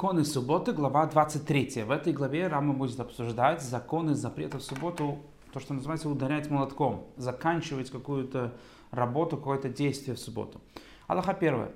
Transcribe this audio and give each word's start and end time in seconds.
Законы 0.00 0.24
субботы, 0.24 0.72
глава 0.72 1.04
23. 1.04 1.82
В 1.82 1.90
этой 1.90 2.14
главе 2.14 2.46
Рама 2.46 2.72
будет 2.72 2.98
обсуждать 3.00 3.60
законы 3.60 4.14
запретов 4.14 4.62
субботу, 4.62 5.18
то, 5.52 5.60
что 5.60 5.74
называется 5.74 6.08
ударять 6.08 6.48
молотком, 6.48 7.06
заканчивать 7.18 7.90
какую-то 7.90 8.54
работу, 8.92 9.36
какое-то 9.36 9.68
действие 9.68 10.16
в 10.16 10.18
субботу. 10.18 10.62
Аллаха 11.06 11.34
первое. 11.34 11.72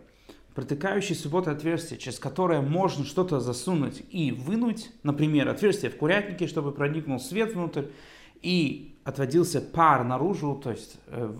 Протыкающий 0.55 1.15
субботу 1.15 1.51
отверстие, 1.51 2.01
через 2.01 2.19
которое 2.19 2.62
можно 2.62 3.05
что-то 3.05 3.41
засунуть 3.41 4.02
и 4.09 4.33
вынуть, 4.33 4.91
например, 5.02 5.51
отверстие 5.51 5.91
в 5.91 5.98
курятнике, 5.98 6.47
чтобы 6.47 6.73
проникнул 6.73 7.20
свет 7.20 7.52
внутрь 7.52 7.88
и 8.41 8.98
отводился 9.05 9.61
пар 9.61 10.02
наружу, 10.02 10.59
то 10.65 10.70
есть 10.70 10.97
э, 11.09 11.37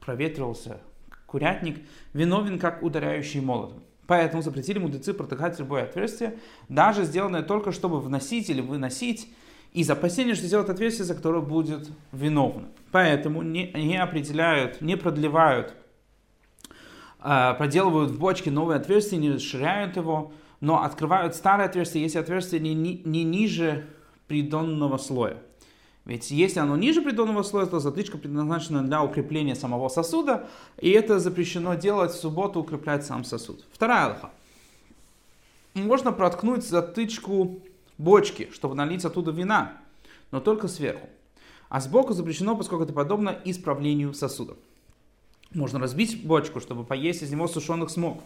проветривался 0.00 0.82
курятник, 1.24 1.78
виновен 2.12 2.58
как 2.58 2.82
ударяющий 2.82 3.40
молотом. 3.40 3.84
Поэтому 4.06 4.42
запретили 4.42 4.78
мудрецы 4.78 5.14
протыкать 5.14 5.58
любое 5.58 5.84
отверстие, 5.84 6.38
даже 6.68 7.04
сделанное 7.04 7.42
только 7.42 7.72
чтобы 7.72 8.00
вносить 8.00 8.50
или 8.50 8.60
выносить, 8.60 9.28
из 9.72 9.90
опасения, 9.90 10.34
что 10.34 10.46
сделать 10.46 10.68
отверстие, 10.68 11.04
за 11.04 11.14
которое 11.14 11.42
будет 11.42 11.88
виновно. 12.12 12.68
Поэтому 12.92 13.42
не, 13.42 13.72
не 13.72 14.00
определяют, 14.00 14.80
не 14.80 14.96
продлевают, 14.96 15.74
э, 17.20 17.54
проделывают 17.58 18.12
в 18.12 18.18
бочке 18.18 18.52
новое 18.52 18.76
отверстие, 18.76 19.20
не 19.20 19.32
расширяют 19.32 19.96
его, 19.96 20.32
но 20.60 20.84
открывают 20.84 21.34
старое 21.34 21.66
отверстие, 21.66 22.04
если 22.04 22.18
отверстие 22.18 22.60
не, 22.60 22.72
не, 22.72 23.02
не 23.04 23.24
ниже 23.24 23.86
придонного 24.28 24.96
слоя. 24.96 25.38
Ведь 26.04 26.30
если 26.30 26.60
оно 26.60 26.76
ниже 26.76 27.00
придонного 27.00 27.42
слоя, 27.42 27.66
то 27.66 27.80
затычка 27.80 28.18
предназначена 28.18 28.82
для 28.82 29.02
укрепления 29.02 29.54
самого 29.54 29.88
сосуда, 29.88 30.46
и 30.78 30.90
это 30.90 31.18
запрещено 31.18 31.74
делать 31.74 32.12
в 32.12 32.20
субботу, 32.20 32.60
укреплять 32.60 33.06
сам 33.06 33.24
сосуд. 33.24 33.64
Вторая 33.72 34.06
алха. 34.06 34.30
Можно 35.72 36.12
проткнуть 36.12 36.62
затычку 36.62 37.58
бочки, 37.96 38.50
чтобы 38.52 38.74
налить 38.74 39.04
оттуда 39.04 39.30
вина, 39.30 39.72
но 40.30 40.40
только 40.40 40.68
сверху. 40.68 41.08
А 41.70 41.80
сбоку 41.80 42.12
запрещено, 42.12 42.54
поскольку 42.54 42.84
это 42.84 42.92
подобно 42.92 43.38
исправлению 43.44 44.12
сосуда. 44.12 44.54
Можно 45.52 45.78
разбить 45.78 46.26
бочку, 46.26 46.60
чтобы 46.60 46.84
поесть 46.84 47.22
из 47.22 47.30
него 47.30 47.48
сушеных 47.48 47.88
смог 47.88 48.22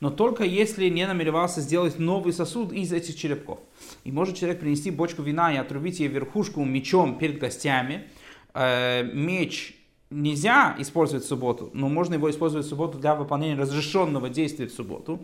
но 0.00 0.10
только 0.10 0.44
если 0.44 0.88
не 0.88 1.06
намеревался 1.06 1.60
сделать 1.60 1.98
новый 1.98 2.32
сосуд 2.32 2.72
из 2.72 2.92
этих 2.92 3.16
черепков. 3.16 3.58
И 4.04 4.12
может 4.12 4.36
человек 4.36 4.60
принести 4.60 4.90
бочку 4.90 5.22
вина 5.22 5.52
и 5.52 5.56
отрубить 5.56 6.00
ее 6.00 6.08
верхушку 6.08 6.64
мечом 6.64 7.18
перед 7.18 7.38
гостями. 7.38 8.08
Э, 8.54 9.04
меч 9.12 9.76
нельзя 10.10 10.76
использовать 10.78 11.24
в 11.24 11.28
субботу, 11.28 11.70
но 11.72 11.88
можно 11.88 12.14
его 12.14 12.30
использовать 12.30 12.66
в 12.66 12.68
субботу 12.68 12.98
для 12.98 13.14
выполнения 13.14 13.56
разрешенного 13.56 14.28
действия 14.28 14.66
в 14.66 14.72
субботу. 14.72 15.20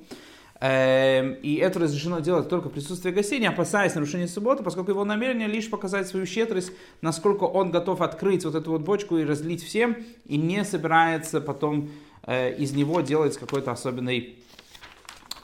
Э, 0.60 1.34
и 1.42 1.56
это 1.56 1.80
разрешено 1.80 2.20
делать 2.20 2.48
только 2.48 2.68
в 2.68 2.72
присутствии 2.72 3.10
гостей, 3.10 3.40
не 3.40 3.46
опасаясь 3.46 3.94
нарушения 3.94 4.28
субботы, 4.28 4.62
поскольку 4.62 4.92
его 4.92 5.04
намерение 5.04 5.48
лишь 5.48 5.68
показать 5.68 6.06
свою 6.06 6.24
щедрость, 6.24 6.72
насколько 7.00 7.44
он 7.44 7.70
готов 7.70 8.00
открыть 8.00 8.44
вот 8.44 8.54
эту 8.54 8.70
вот 8.70 8.82
бочку 8.82 9.18
и 9.18 9.24
разлить 9.24 9.62
всем, 9.62 9.96
и 10.24 10.36
не 10.36 10.64
собирается 10.64 11.40
потом 11.40 11.90
э, 12.24 12.54
из 12.54 12.72
него 12.72 13.00
делать 13.00 13.36
какой-то 13.36 13.72
особенный 13.72 14.38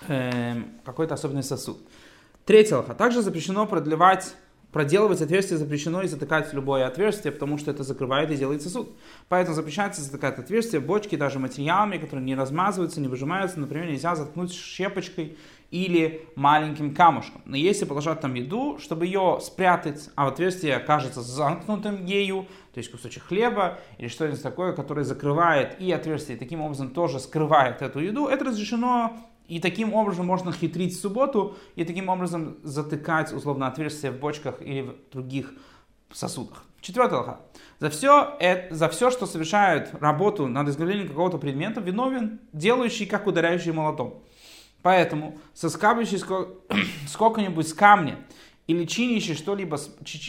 э, 0.06 0.62
какой-то 0.84 1.14
особенный 1.14 1.42
сосуд. 1.42 1.78
Третье 2.44 2.76
лоха. 2.76 2.94
Также 2.94 3.22
запрещено 3.22 3.66
продлевать 3.66 4.34
проделывать 4.72 5.22
отверстие 5.22 5.58
запрещено 5.58 6.02
и 6.02 6.08
затыкать 6.08 6.52
любое 6.52 6.86
отверстие, 6.86 7.32
потому 7.32 7.58
что 7.58 7.70
это 7.70 7.82
закрывает 7.82 8.30
и 8.30 8.36
делает 8.36 8.62
сосуд. 8.62 8.90
Поэтому 9.28 9.54
запрещается 9.54 10.02
затыкать 10.02 10.38
отверстия, 10.38 10.80
бочки, 10.80 11.16
даже 11.16 11.38
материалами, 11.38 11.98
которые 11.98 12.24
не 12.24 12.34
размазываются, 12.34 13.00
не 13.00 13.08
выжимаются. 13.08 13.58
Например, 13.58 13.86
нельзя 13.86 14.14
заткнуть 14.14 14.52
щепочкой 14.52 15.38
или 15.70 16.26
маленьким 16.34 16.94
камушком. 16.94 17.42
Но 17.44 17.56
если 17.56 17.84
положить 17.84 18.20
там 18.20 18.34
еду, 18.34 18.78
чтобы 18.78 19.06
ее 19.06 19.38
спрятать, 19.42 20.10
а 20.14 20.28
отверстие 20.28 20.76
окажется 20.76 21.20
замкнутым 21.22 22.04
ею, 22.06 22.46
то 22.72 22.78
есть 22.78 22.90
кусочек 22.90 23.24
хлеба 23.24 23.78
или 23.98 24.08
что-нибудь 24.08 24.42
такое, 24.42 24.72
которое 24.72 25.04
закрывает 25.04 25.80
и 25.80 25.90
отверстие, 25.92 26.36
и 26.36 26.38
таким 26.38 26.62
образом 26.62 26.90
тоже 26.90 27.20
скрывает 27.20 27.82
эту 27.82 28.00
еду, 28.00 28.28
это 28.28 28.46
разрешено 28.46 29.16
и 29.48 29.60
таким 29.60 29.94
образом 29.94 30.26
можно 30.26 30.52
хитрить 30.52 30.94
в 30.94 31.00
субботу 31.00 31.56
и 31.74 31.84
таким 31.84 32.10
образом 32.10 32.58
затыкать 32.62 33.32
условно 33.32 33.66
отверстия 33.66 34.12
в 34.12 34.18
бочках 34.18 34.60
или 34.60 34.82
в 34.82 34.94
других 35.10 35.54
сосудах. 36.12 36.64
Четвертый 36.80 37.14
лоха. 37.18 37.40
За 37.80 37.90
все, 37.90 38.36
это, 38.38 38.74
за 38.74 38.88
все, 38.88 39.10
что 39.10 39.26
совершает 39.26 39.94
работу 40.00 40.46
над 40.46 40.68
изготовлением 40.68 41.08
какого-то 41.08 41.38
предмета, 41.38 41.80
виновен 41.80 42.40
делающий, 42.52 43.06
как 43.06 43.26
ударяющий 43.26 43.72
молотом. 43.72 44.22
Поэтому 44.82 45.38
соскабливающий 45.54 46.18
сколько-нибудь 47.08 47.68
с 47.68 47.74
камня 47.74 48.18
или 48.68 48.84
чинящий 48.84 49.34
что-либо 49.34 49.78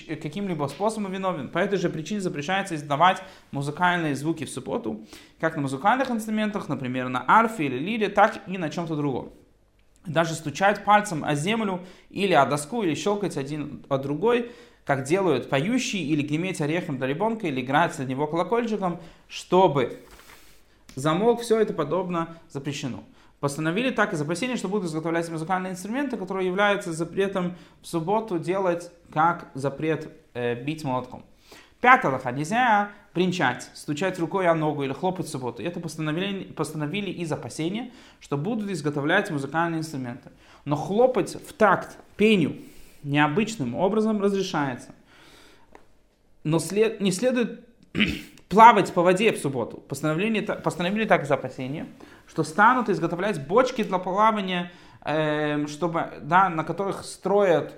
каким-либо 0.07 0.67
способом 0.67 1.11
виновен. 1.11 1.49
По 1.49 1.59
этой 1.59 1.77
же 1.77 1.89
причине 1.89 2.21
запрещается 2.21 2.73
издавать 2.75 3.21
музыкальные 3.51 4.15
звуки 4.15 4.45
в 4.45 4.49
субботу, 4.49 5.05
как 5.41 5.57
на 5.57 5.63
музыкальных 5.63 6.09
инструментах, 6.09 6.69
например, 6.69 7.09
на 7.09 7.23
арфе 7.27 7.65
или 7.65 7.77
лире, 7.77 8.07
так 8.07 8.41
и 8.47 8.57
на 8.57 8.69
чем-то 8.69 8.95
другом. 8.95 9.33
Даже 10.05 10.33
стучать 10.35 10.85
пальцем 10.85 11.25
о 11.25 11.35
землю 11.35 11.81
или 12.09 12.31
о 12.31 12.45
доску, 12.45 12.81
или 12.81 12.95
щелкать 12.95 13.35
один 13.35 13.83
о 13.89 13.97
другой, 13.97 14.51
как 14.85 15.03
делают 15.03 15.49
поющие, 15.49 16.01
или 16.01 16.25
греметь 16.25 16.61
орехом 16.61 16.97
для 16.97 17.07
ребенка, 17.07 17.47
или 17.47 17.59
играть 17.59 17.97
для 17.97 18.05
него 18.05 18.25
колокольчиком, 18.25 19.01
чтобы 19.27 19.99
замолк, 20.95 21.41
все 21.41 21.59
это 21.59 21.73
подобно 21.73 22.37
запрещено. 22.49 23.03
Постановили 23.39 23.89
так 23.89 24.13
из 24.13 24.21
опасения, 24.21 24.57
что 24.57 24.67
будут 24.67 24.87
изготовлять 24.87 25.29
музыкальные 25.29 25.71
инструменты, 25.71 26.17
которые 26.17 26.47
являются 26.47 26.91
запретом 26.91 27.55
в 27.81 27.87
субботу 27.87 28.37
делать 28.37 28.91
как 29.13 29.49
запрет 29.53 30.11
э, 30.33 30.61
бить 30.61 30.83
молотком. 30.83 31.23
Пятое. 31.79 32.19
Нельзя 32.33 32.91
бренчать, 33.15 33.69
стучать 33.73 34.19
рукой 34.19 34.47
о 34.47 34.55
ногу 34.55 34.83
или 34.83 34.91
хлопать 34.91 35.27
в 35.27 35.29
субботу. 35.29 35.63
Это 35.63 35.79
постановили, 35.79 36.43
постановили 36.43 37.09
из 37.09 37.31
опасения, 37.31 37.91
что 38.19 38.37
будут 38.37 38.69
изготовлять 38.69 39.31
музыкальные 39.31 39.79
инструменты. 39.79 40.31
Но 40.65 40.75
хлопать 40.75 41.35
в 41.35 41.53
такт 41.53 41.97
пению 42.17 42.57
необычным 43.03 43.75
образом 43.75 44.21
разрешается. 44.21 44.93
Но 46.43 46.59
след, 46.59 46.99
не 46.99 47.13
следует 47.13 47.65
плавать 48.49 48.93
по 48.93 49.01
воде 49.01 49.31
в 49.31 49.37
субботу. 49.37 49.77
Постановили, 49.77 50.41
постановили 50.41 51.05
так 51.05 51.23
из 51.23 51.31
опасения, 51.31 51.87
что 52.29 52.43
станут 52.43 52.89
изготовлять 52.89 53.45
бочки 53.47 53.83
для 53.83 53.97
плавания, 53.97 54.71
э, 55.03 55.65
чтобы, 55.67 56.19
да, 56.21 56.49
на 56.49 56.63
которых 56.63 57.03
строят 57.03 57.73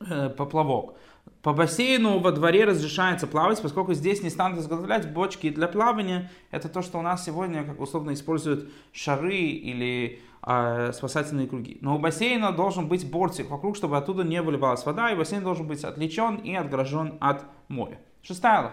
э, 0.00 0.28
поплавок. 0.28 0.94
По 1.42 1.54
бассейну 1.54 2.18
во 2.18 2.32
дворе 2.32 2.64
разрешается 2.66 3.26
плавать, 3.26 3.62
поскольку 3.62 3.94
здесь 3.94 4.22
не 4.22 4.28
станут 4.28 4.58
изготовлять 4.58 5.10
бочки 5.10 5.48
для 5.48 5.68
плавания. 5.68 6.30
Это 6.50 6.68
то, 6.68 6.82
что 6.82 6.98
у 6.98 7.02
нас 7.02 7.24
сегодня, 7.24 7.64
как 7.64 7.80
условно, 7.80 8.12
используют 8.12 8.70
шары 8.92 9.38
или 9.38 10.20
э, 10.46 10.92
спасательные 10.92 11.46
круги. 11.46 11.78
Но 11.80 11.96
у 11.96 11.98
бассейна 11.98 12.52
должен 12.52 12.88
быть 12.88 13.10
бортик 13.10 13.48
вокруг, 13.48 13.74
чтобы 13.74 13.96
оттуда 13.96 14.22
не 14.22 14.42
выливалась 14.42 14.84
вода, 14.84 15.10
и 15.10 15.16
бассейн 15.16 15.42
должен 15.42 15.66
быть 15.66 15.82
отличен 15.82 16.36
и 16.36 16.54
отгорожен 16.54 17.16
от 17.20 17.46
моря. 17.68 17.98
Шестая 18.22 18.72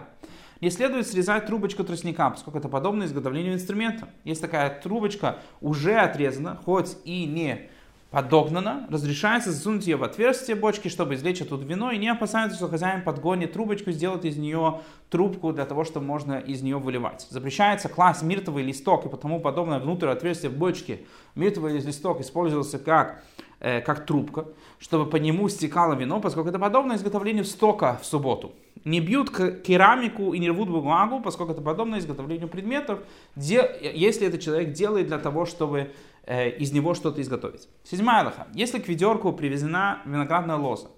не 0.60 0.70
следует 0.70 1.06
срезать 1.06 1.46
трубочку 1.46 1.84
тростника, 1.84 2.30
поскольку 2.30 2.58
это 2.58 2.68
подобно 2.68 3.04
изготовлению 3.04 3.54
инструмента. 3.54 4.08
Если 4.24 4.42
такая 4.42 4.80
трубочка 4.80 5.38
уже 5.60 5.96
отрезана, 5.96 6.60
хоть 6.64 6.96
и 7.04 7.24
не 7.26 7.70
подогнана, 8.10 8.86
разрешается 8.90 9.52
засунуть 9.52 9.86
ее 9.86 9.96
в 9.96 10.04
отверстие 10.04 10.56
бочки, 10.56 10.88
чтобы 10.88 11.14
извлечь 11.14 11.42
оттуда 11.42 11.64
вино, 11.64 11.90
и 11.90 11.98
не 11.98 12.08
опасаются, 12.08 12.56
что 12.56 12.68
хозяин 12.68 13.02
подгонит 13.02 13.52
трубочку, 13.52 13.90
сделает 13.90 14.24
из 14.24 14.38
нее 14.38 14.80
трубку 15.10 15.52
для 15.52 15.66
того, 15.66 15.84
чтобы 15.84 16.06
можно 16.06 16.38
из 16.38 16.62
нее 16.62 16.78
выливать. 16.78 17.26
Запрещается 17.28 17.88
класть 17.88 18.22
миртовый 18.22 18.62
листок 18.64 19.04
и 19.04 19.08
потому 19.10 19.40
подобное 19.40 19.78
внутрь 19.78 20.08
отверстия 20.08 20.48
в 20.48 20.54
бочке. 20.54 21.00
Миртовый 21.34 21.78
листок 21.78 22.20
использовался 22.20 22.78
как, 22.78 23.22
э, 23.60 23.82
как 23.82 24.06
трубка, 24.06 24.46
чтобы 24.78 25.10
по 25.10 25.16
нему 25.16 25.48
стекало 25.50 25.92
вино, 25.94 26.20
поскольку 26.20 26.48
это 26.48 26.58
подобно 26.58 26.94
изготовлению 26.94 27.44
стока 27.44 27.98
в 28.00 28.06
субботу 28.06 28.54
не 28.84 29.00
бьют 29.00 29.30
керамику 29.30 30.32
и 30.32 30.38
не 30.38 30.50
рвут 30.50 30.68
бумагу, 30.68 31.20
поскольку 31.20 31.52
это 31.52 31.60
подобно 31.60 31.98
изготовлению 31.98 32.48
предметов, 32.48 33.00
если 33.36 34.26
этот 34.26 34.40
человек 34.40 34.72
делает 34.72 35.08
для 35.08 35.18
того, 35.18 35.46
чтобы 35.46 35.92
из 36.28 36.72
него 36.72 36.94
что-то 36.94 37.22
изготовить. 37.22 37.68
Седьмая 37.84 38.24
лоха. 38.24 38.46
Если 38.54 38.78
к 38.78 38.88
ведерку 38.88 39.32
привезена 39.32 40.02
виноградная 40.04 40.56
лоза, 40.56 40.88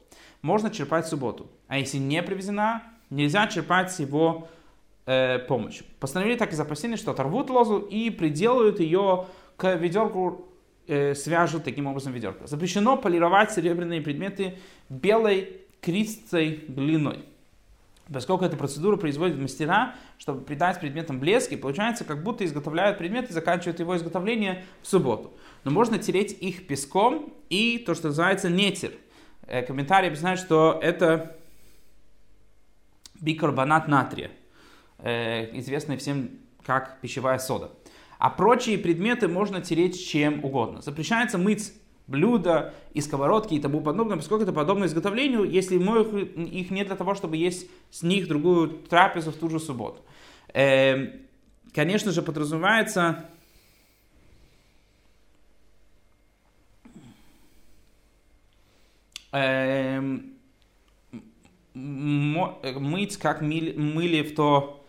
можно 0.42 0.70
черпать 0.70 1.06
в 1.06 1.08
субботу. 1.08 1.50
А 1.68 1.78
если 1.78 1.98
не 1.98 2.22
привезена, 2.22 2.82
нельзя 3.10 3.46
черпать 3.46 3.92
с 3.92 4.00
его 4.00 4.48
э, 5.06 5.38
помощью. 5.38 5.84
Постановили 5.98 6.36
так 6.36 6.52
из 6.52 6.60
опасения, 6.60 6.96
что 6.96 7.10
оторвут 7.10 7.50
лозу 7.50 7.78
и 7.78 8.10
приделают 8.10 8.80
ее 8.80 9.26
к 9.56 9.74
ведерку, 9.74 10.48
э, 10.86 11.14
свяжут 11.14 11.64
таким 11.64 11.86
образом 11.86 12.12
ведерко. 12.12 12.46
Запрещено 12.46 12.96
полировать 12.96 13.52
серебряные 13.52 14.00
предметы 14.00 14.58
белой 14.88 15.60
кристой 15.80 16.64
глиной. 16.68 17.24
Поскольку 18.12 18.44
эту 18.44 18.56
процедуру 18.56 18.96
производят 18.96 19.38
мастера, 19.38 19.94
чтобы 20.18 20.40
придать 20.42 20.80
предметам 20.80 21.20
блеск, 21.20 21.52
и 21.52 21.56
получается, 21.56 22.04
как 22.04 22.24
будто 22.24 22.44
изготовляют 22.44 22.98
предмет 22.98 23.30
и 23.30 23.32
заканчивают 23.32 23.78
его 23.78 23.96
изготовление 23.96 24.64
в 24.82 24.88
субботу. 24.88 25.32
Но 25.62 25.70
можно 25.70 25.98
тереть 25.98 26.32
их 26.32 26.66
песком 26.66 27.32
и 27.50 27.78
то, 27.78 27.94
что 27.94 28.08
называется 28.08 28.50
нетер. 28.50 28.92
Э, 29.46 29.62
комментарий 29.62 30.08
объясняет, 30.08 30.40
что 30.40 30.78
это 30.82 31.36
бикарбонат 33.20 33.86
натрия, 33.86 34.32
э, 34.98 35.56
известный 35.58 35.96
всем 35.96 36.30
как 36.64 37.00
пищевая 37.00 37.38
сода. 37.38 37.70
А 38.18 38.28
прочие 38.28 38.76
предметы 38.76 39.28
можно 39.28 39.60
тереть 39.60 40.04
чем 40.04 40.44
угодно. 40.44 40.82
Запрещается 40.82 41.38
мыть 41.38 41.72
блюда 42.10 42.74
и 42.92 43.00
сковородки 43.00 43.54
и 43.54 43.60
тому 43.60 43.80
подобное, 43.80 44.16
поскольку 44.16 44.42
это 44.42 44.52
подобно 44.52 44.84
изготовлению, 44.86 45.44
если 45.44 45.78
моют 45.78 46.12
их 46.12 46.70
не 46.70 46.84
для 46.84 46.96
того, 46.96 47.14
чтобы 47.14 47.36
есть 47.36 47.70
с 47.90 48.02
них 48.02 48.26
другую 48.28 48.68
трапезу 48.68 49.30
в 49.30 49.36
ту 49.36 49.48
же 49.48 49.60
субботу. 49.60 50.02
Эм, 50.52 51.12
конечно 51.72 52.10
же, 52.10 52.22
подразумевается 52.22 53.26
эм, 59.30 60.34
мыть, 61.74 63.16
как 63.18 63.40
мыли 63.40 64.22
в 64.22 64.34
то 64.34 64.84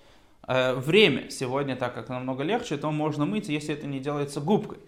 э, 0.47 0.73
время. 0.73 1.29
Сегодня, 1.29 1.75
так 1.75 1.93
как 1.93 2.09
намного 2.09 2.43
легче, 2.43 2.77
то 2.77 2.91
можно 2.91 3.25
мыть, 3.25 3.47
если 3.47 3.75
это 3.75 3.85
не 3.85 3.99
делается 3.99 4.41
губкой. 4.41 4.79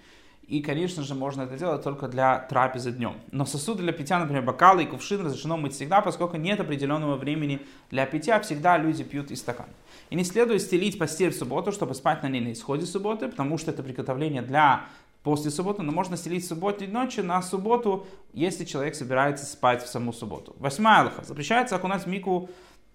И, 0.48 0.62
конечно 0.62 1.04
же, 1.04 1.16
можно 1.16 1.44
это 1.44 1.58
делать 1.58 1.84
только 1.84 2.08
для 2.08 2.40
трапезы 2.40 2.92
днем. 2.92 3.16
Но 3.32 3.46
сосуды 3.46 3.82
для 3.82 3.94
питья, 3.94 4.20
например, 4.20 4.44
бокалы 4.44 4.84
и 4.84 4.86
кувшин 4.86 5.26
разрешено 5.26 5.58
мыть 5.58 5.74
всегда, 5.74 6.02
поскольку 6.02 6.38
нет 6.38 6.60
определенного 6.60 7.16
времени 7.16 7.62
для 7.90 8.06
питья, 8.06 8.40
всегда 8.40 8.78
люди 8.78 9.04
пьют 9.04 9.32
из 9.32 9.40
стакана. 9.40 9.74
И 10.10 10.16
не 10.16 10.24
следует 10.24 10.62
стелить 10.62 11.00
постель 11.00 11.32
в 11.32 11.36
субботу, 11.36 11.72
чтобы 11.72 11.96
спать 11.96 12.24
на 12.24 12.28
ней 12.28 12.42
на 12.42 12.52
исходе 12.52 12.86
субботы, 12.86 13.30
потому 13.30 13.58
что 13.58 13.72
это 13.72 13.84
приготовление 13.84 14.42
для 14.42 14.86
после 15.24 15.52
субботы, 15.52 15.82
но 15.82 15.92
можно 15.92 16.18
стелить 16.18 16.46
субботней 16.46 16.88
ночи 16.88 17.22
на 17.22 17.42
субботу, 17.42 18.06
если 18.34 18.66
человек 18.66 18.96
собирается 18.96 19.46
спать 19.46 19.82
в 19.82 19.88
саму 19.88 20.12
субботу. 20.12 20.54
Восьмая 20.60 21.04
алха. 21.04 21.24
Запрещается 21.24 21.76
окунать 21.76 22.04
в 22.04 22.08
мику 22.08 22.50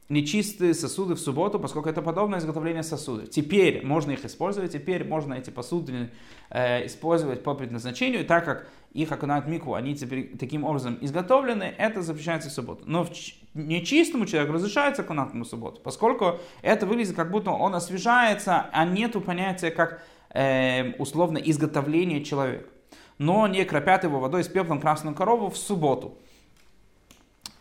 нечистые 0.09 0.73
сосуды 0.73 1.15
в 1.15 1.21
субботу, 1.21 1.59
поскольку 1.59 1.89
это 1.89 2.01
подобное 2.01 2.39
изготовление 2.39 2.83
сосудов. 2.83 3.29
Теперь 3.29 3.85
можно 3.85 4.13
их 4.13 4.25
использовать, 4.25 4.73
теперь 4.73 5.05
можно 5.05 5.35
эти 5.35 5.51
посуды 5.51 6.11
э, 6.51 6.87
использовать 6.87 7.43
по 7.43 7.55
предназначению, 7.55 8.25
так 8.25 8.45
как 8.45 8.69
их 8.93 9.13
окунают 9.13 9.47
мику, 9.47 9.75
они 9.75 9.95
теперь 9.95 10.37
таким 10.39 10.65
образом 10.65 10.97
изготовлены, 11.03 11.75
это 11.77 12.01
запрещается 12.01 12.49
в 12.49 12.53
субботу. 12.53 12.85
Но 12.87 13.05
в 13.05 13.11
нечистому 13.55 14.25
человеку 14.25 14.55
разрешается 14.55 15.03
окунать 15.03 15.35
в 15.35 15.45
субботу, 15.45 15.81
поскольку 15.83 16.39
это 16.63 16.87
выглядит 16.87 17.15
как 17.15 17.31
будто 17.31 17.51
он 17.51 17.75
освежается, 17.75 18.67
а 18.73 18.87
нету 18.87 19.21
понятия 19.21 19.71
как 19.71 20.03
э, 20.31 20.95
условно 20.99 21.37
изготовление 21.39 22.25
человека. 22.25 22.71
Но 23.19 23.47
не 23.47 23.65
кропят 23.65 24.05
его 24.05 24.21
водой 24.21 24.45
с 24.45 24.49
пеплом 24.49 24.81
красную 24.81 25.15
корову 25.15 25.51
в 25.51 25.59
субботу. 25.59 26.17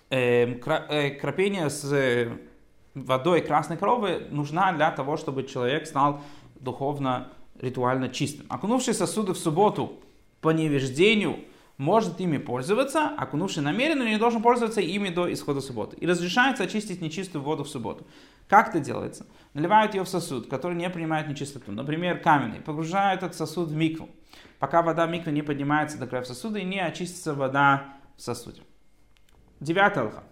Эм, 0.10 0.62
э, 0.66 1.12
кропение 1.12 1.70
с 1.70 1.84
э, 1.92 2.32
водой 2.94 3.42
красной 3.42 3.76
коровы 3.76 4.28
нужна 4.32 4.72
для 4.72 4.90
того, 4.92 5.18
чтобы 5.18 5.44
человек 5.44 5.86
стал 5.86 6.22
духовно, 6.62 7.28
ритуально 7.60 8.08
чистым. 8.08 8.46
Окунувший 8.48 8.94
сосуды 8.94 9.34
в 9.34 9.38
субботу 9.38 10.00
по 10.40 10.52
невеждению 10.52 11.40
может 11.78 12.22
ими 12.22 12.38
пользоваться, 12.38 13.10
окунувший 13.18 13.62
намеренно 13.64 14.04
не 14.04 14.18
должен 14.18 14.42
пользоваться 14.42 14.80
ими 14.80 15.10
до 15.10 15.32
исхода 15.32 15.60
субботы. 15.60 15.98
И 15.98 16.08
разрешается 16.08 16.64
очистить 16.64 17.02
нечистую 17.02 17.44
воду 17.44 17.66
в 17.66 17.70
субботу. 17.70 18.08
Как 18.48 18.70
это 18.70 18.80
делается? 18.80 19.26
Наливают 19.54 19.94
ее 19.94 20.04
в 20.04 20.08
сосуд, 20.08 20.48
который 20.48 20.78
не 20.78 20.90
принимает 20.90 21.28
нечистоту. 21.28 21.74
Например, 21.74 22.20
каменный. 22.20 22.62
Погружают 22.62 23.24
этот 23.24 23.36
сосуд 23.36 23.68
в 23.70 23.76
микву. 23.76 24.10
Пока 24.58 24.82
вода 24.82 25.06
в 25.06 25.10
микве 25.10 25.34
не 25.34 25.42
поднимается 25.42 25.98
до 25.98 26.08
края 26.08 26.24
сосуда 26.24 26.60
и 26.60 26.64
не 26.64 26.80
очистится 26.80 27.34
вода 27.34 27.98
в 28.16 28.22
сосуде. 28.22 28.62
Девятая 29.60 30.06
алха. 30.06 30.24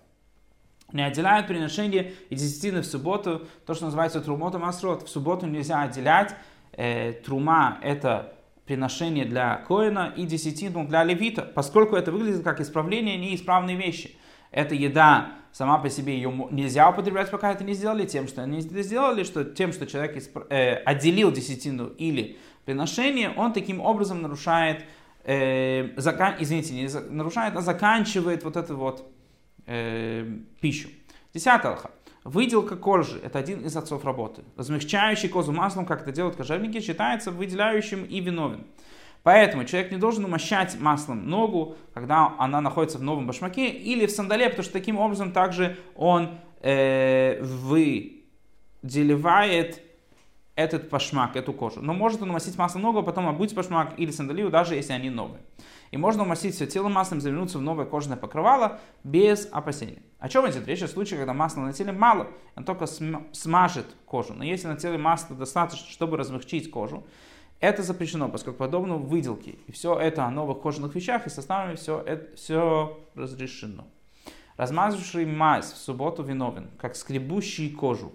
Не 0.91 1.03
отделяют 1.03 1.47
приношение 1.47 2.13
и 2.29 2.35
десятины 2.35 2.81
в 2.81 2.85
субботу, 2.85 3.47
то, 3.65 3.73
что 3.73 3.85
называется 3.85 4.21
трумотом 4.21 4.63
асрот. 4.63 5.03
В 5.03 5.09
субботу 5.09 5.45
нельзя 5.47 5.81
отделять. 5.81 6.35
Э, 6.73 7.13
трума– 7.13 7.79
это 7.81 8.35
приношение 8.65 9.25
для 9.25 9.57
коина 9.67 10.13
и 10.15 10.25
десятину 10.25 10.87
для 10.87 11.03
левита, 11.03 11.41
поскольку 11.41 11.95
это 11.95 12.11
выглядит 12.11 12.43
как 12.43 12.59
исправление 12.61 13.17
неисправной 13.17 13.75
вещи. 13.75 14.15
Эта 14.51 14.75
еда 14.75 15.31
сама 15.51 15.77
по 15.77 15.89
себе 15.89 16.15
ее 16.15 16.31
нельзя 16.51 16.89
употреблять, 16.89 17.31
пока 17.31 17.51
это 17.51 17.63
не 17.63 17.73
сделали, 17.73 18.05
тем, 18.05 18.27
что 18.27 18.43
они 18.43 18.59
это 18.59 18.81
сделали, 18.81 19.23
что 19.23 19.43
тем, 19.45 19.71
что 19.71 19.87
человек 19.87 20.17
исп... 20.17 20.37
э, 20.49 20.75
отделил 20.75 21.31
десятину 21.31 21.87
или 21.87 22.37
приношение, 22.65 23.31
он 23.31 23.53
таким 23.53 23.79
образом 23.79 24.21
нарушает, 24.21 24.83
э, 25.23 25.89
закан... 25.97 26.35
извините, 26.39 26.73
не 26.73 26.89
нарушает, 27.09 27.55
а 27.55 27.61
заканчивает 27.61 28.43
вот 28.43 28.57
эту 28.57 28.75
вот 28.75 29.14
э, 29.65 30.25
пищу. 30.59 30.89
Десятая 31.33 31.73
алха. 31.73 31.91
Выделка 32.23 32.75
кожи– 32.75 33.19
это 33.23 33.37
один 33.37 33.61
из 33.65 33.77
отцов 33.77 34.03
работы. 34.03 34.43
Размягчающий 34.57 35.29
козу 35.29 35.51
маслом, 35.51 35.85
как 35.85 36.01
это 36.01 36.11
делают 36.11 36.35
кожевники, 36.35 36.81
считается 36.81 37.29
выделяющим 37.29 38.03
и 38.03 38.19
виновен. 38.19 38.65
Поэтому 39.21 39.65
человек 39.65 39.91
не 39.91 39.97
должен 39.97 40.25
умощать 40.25 40.79
маслом 40.79 41.27
ногу, 41.27 41.75
когда 41.93 42.33
она 42.37 42.61
находится 42.61 42.97
в 42.99 43.03
новом 43.03 43.27
башмаке, 43.27 43.69
или 43.69 44.05
в 44.05 44.11
сандале, 44.11 44.49
потому 44.49 44.63
что 44.63 44.73
таким 44.73 44.97
образом 44.97 45.31
также 45.31 45.77
он 45.95 46.39
э, 46.61 47.41
выделивает 48.83 49.81
этот 50.55 50.89
башмак, 50.89 51.35
эту 51.35 51.53
кожу. 51.53 51.81
Но 51.81 51.93
может 51.93 52.21
он 52.21 52.29
умастить 52.29 52.57
маслом 52.57 52.83
ногу, 52.83 52.99
а 52.99 53.03
потом 53.03 53.27
обуть 53.27 53.53
башмак 53.53 53.93
или 53.97 54.11
сандалию, 54.11 54.49
даже 54.49 54.75
если 54.75 54.93
они 54.93 55.09
новые. 55.09 55.41
И 55.91 55.97
можно 55.97 56.23
умастить 56.23 56.55
все 56.55 56.65
тело 56.65 56.89
маслом, 56.89 57.21
завернуться 57.21 57.57
в 57.57 57.61
новое 57.61 57.85
кожаное 57.85 58.17
покрывало 58.17 58.79
без 59.03 59.47
опасения. 59.51 60.01
О 60.19 60.29
чем 60.29 60.49
идет 60.49 60.67
речь? 60.67 60.81
В 60.81 60.87
случае, 60.87 61.19
когда 61.19 61.33
масла 61.33 61.61
на 61.61 61.73
теле 61.73 61.91
мало, 61.91 62.27
он 62.55 62.63
только 62.63 62.85
смажет 62.85 63.85
кожу. 64.05 64.33
Но 64.33 64.43
если 64.43 64.67
на 64.67 64.75
теле 64.75 64.97
масла 64.97 65.35
достаточно, 65.35 65.87
чтобы 65.89 66.17
размягчить 66.17 66.71
кожу, 66.71 67.05
это 67.59 67.83
запрещено, 67.83 68.29
поскольку 68.29 68.59
подобно 68.59 68.97
выделке. 68.97 69.51
И 69.67 69.71
все 69.71 69.97
это 69.97 70.25
о 70.25 70.31
новых 70.31 70.61
кожаных 70.61 70.95
вещах 70.95 71.25
и 71.27 71.29
составами 71.29 71.75
все, 71.75 72.01
это, 72.01 72.35
все 72.35 72.99
разрешено. 73.15 73.85
Размазавший 74.57 75.25
мазь 75.25 75.71
в 75.71 75.77
субботу 75.77 76.23
виновен, 76.23 76.69
как 76.77 76.95
скребущий 76.95 77.69
кожу. 77.71 78.11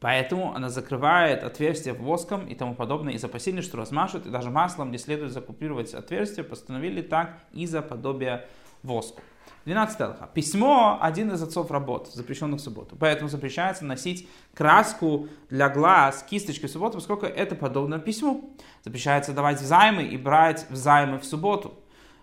Поэтому 0.00 0.54
она 0.54 0.68
закрывает 0.68 1.42
отверстие 1.42 1.92
воском 1.92 2.46
и 2.46 2.54
тому 2.54 2.74
подобное 2.74 3.14
из 3.14 3.24
опасения, 3.24 3.62
что 3.62 3.76
размашут, 3.76 4.26
и 4.26 4.30
даже 4.30 4.50
маслом 4.50 4.92
не 4.92 4.98
следует 4.98 5.32
закупировать 5.32 5.92
отверстие, 5.92 6.44
постановили 6.44 7.02
так 7.02 7.40
из-за 7.52 7.82
подобия 7.82 8.46
воску. 8.82 9.20
12 9.64 10.00
алха. 10.00 10.30
Письмо– 10.32 10.98
один 11.02 11.32
из 11.32 11.42
отцов 11.42 11.70
работ, 11.70 12.08
запрещенных 12.14 12.60
в 12.60 12.64
субботу. 12.64 12.96
Поэтому 12.98 13.28
запрещается 13.28 13.84
носить 13.84 14.28
краску 14.54 15.28
для 15.50 15.68
глаз, 15.68 16.24
кисточки 16.28 16.66
в 16.66 16.70
субботу, 16.70 16.94
поскольку 16.94 17.26
это 17.26 17.54
подобно 17.54 17.98
письму. 17.98 18.56
Запрещается 18.84 19.32
давать 19.32 19.60
взаймы 19.60 20.04
и 20.04 20.16
брать 20.16 20.64
взаймы 20.70 21.18
в 21.18 21.24
субботу. 21.24 21.74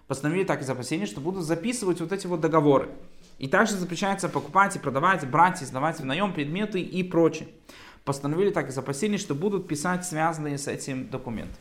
Постановили 0.07 0.45
так 0.45 0.61
из 0.61 0.69
опасения, 0.69 1.05
что 1.05 1.19
будут 1.19 1.43
записывать 1.43 1.99
вот 1.99 2.11
эти 2.11 2.25
вот 2.25 2.39
договоры. 2.39 2.89
И 3.37 3.47
также 3.47 3.75
запрещается 3.75 4.29
покупать 4.29 4.75
и 4.75 4.79
продавать, 4.79 5.29
брать 5.29 5.61
и 5.61 5.65
сдавать 5.65 5.99
в 5.99 6.05
наем 6.05 6.33
предметы 6.33 6.81
и 6.81 7.03
прочее. 7.03 7.49
Постановили 8.05 8.51
так 8.51 8.69
из 8.69 8.77
опасений, 8.77 9.17
что 9.17 9.35
будут 9.35 9.67
писать 9.67 10.05
связанные 10.05 10.57
с 10.57 10.67
этим 10.67 11.09
документы. 11.09 11.55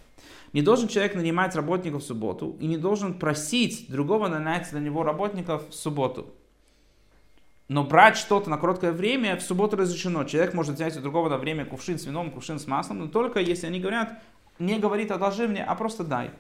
Не 0.53 0.63
должен 0.63 0.87
человек 0.87 1.17
нанимать 1.17 1.57
работников 1.57 2.03
в 2.03 2.07
субботу 2.07 2.57
и 2.61 2.67
не 2.67 2.77
должен 2.77 3.15
просить 3.19 3.91
другого 3.91 4.29
нанять 4.29 4.71
для 4.71 4.81
него 4.81 5.03
работников 5.03 5.69
в 5.69 5.75
субботу. 5.75 6.33
Но 7.67 7.83
брать 7.83 8.17
что-то 8.17 8.51
на 8.51 8.59
короткое 8.59 8.93
время 8.93 9.37
в 9.37 9.43
субботу 9.43 9.77
разрешено. 9.77 10.25
Человек 10.25 10.55
может 10.55 10.77
взять 10.77 10.97
у 10.97 11.01
другого 11.01 11.29
на 11.29 11.39
время 11.39 11.65
кувшин 11.65 11.99
с 11.99 12.05
вином, 12.05 12.31
кувшин 12.31 12.61
с 12.61 12.67
маслом, 12.67 13.01
но 13.01 13.09
только 13.09 13.41
если 13.41 13.67
они 13.67 13.81
говорят, 13.81 14.23
не 14.59 14.79
говорит 14.79 15.11
одолжи 15.11 15.49
мне, 15.49 15.65
а 15.65 15.75
просто 15.75 16.05
дай. 16.05 16.31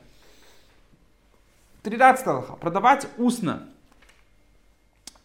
13 1.82 2.26
алха. 2.26 2.52
Продавать 2.54 3.08
устно 3.16 3.68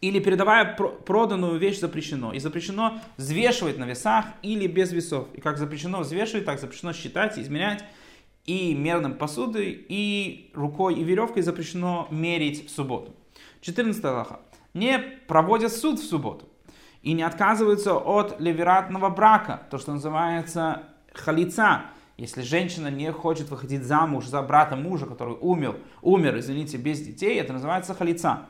или 0.02 0.20
передавая 0.20 0.76
проданную 0.76 1.58
вещь 1.58 1.80
запрещено. 1.80 2.34
И 2.34 2.40
запрещено 2.40 3.00
взвешивать 3.18 3.78
на 3.78 3.84
весах 3.84 4.26
или 4.42 4.66
без 4.68 4.92
весов. 4.92 5.28
И 5.34 5.42
как 5.42 5.58
запрещено 5.58 6.00
взвешивать, 6.00 6.46
так 6.46 6.60
запрещено 6.60 6.94
считать, 6.94 7.38
измерять. 7.38 7.84
И 8.46 8.74
мерным 8.74 9.14
посудой, 9.16 9.86
и 9.90 10.52
рукой, 10.56 10.96
и 10.96 11.04
веревкой 11.04 11.44
запрещено 11.44 12.08
мерить 12.10 12.68
в 12.68 12.70
субботу. 12.72 13.14
14 13.62 14.04
Аллаха. 14.06 14.40
Не 14.74 15.00
проводят 15.28 15.74
суд 15.74 16.00
в 16.00 16.04
субботу. 16.08 16.48
И 17.02 17.14
не 17.14 17.24
отказываются 17.24 17.96
от 17.96 18.40
левератного 18.40 19.10
брака, 19.10 19.62
то, 19.70 19.78
что 19.78 19.94
называется 19.94 20.84
халица. 21.14 21.86
Если 22.18 22.42
женщина 22.42 22.90
не 22.90 23.12
хочет 23.12 23.50
выходить 23.50 23.84
замуж 23.84 24.26
за 24.26 24.42
брата 24.42 24.76
мужа, 24.76 25.06
который 25.06 25.36
умер, 25.40 25.78
умер, 26.02 26.38
извините, 26.40 26.78
без 26.78 27.00
детей, 27.00 27.40
это 27.40 27.54
называется 27.54 27.94
халица. 27.94 28.48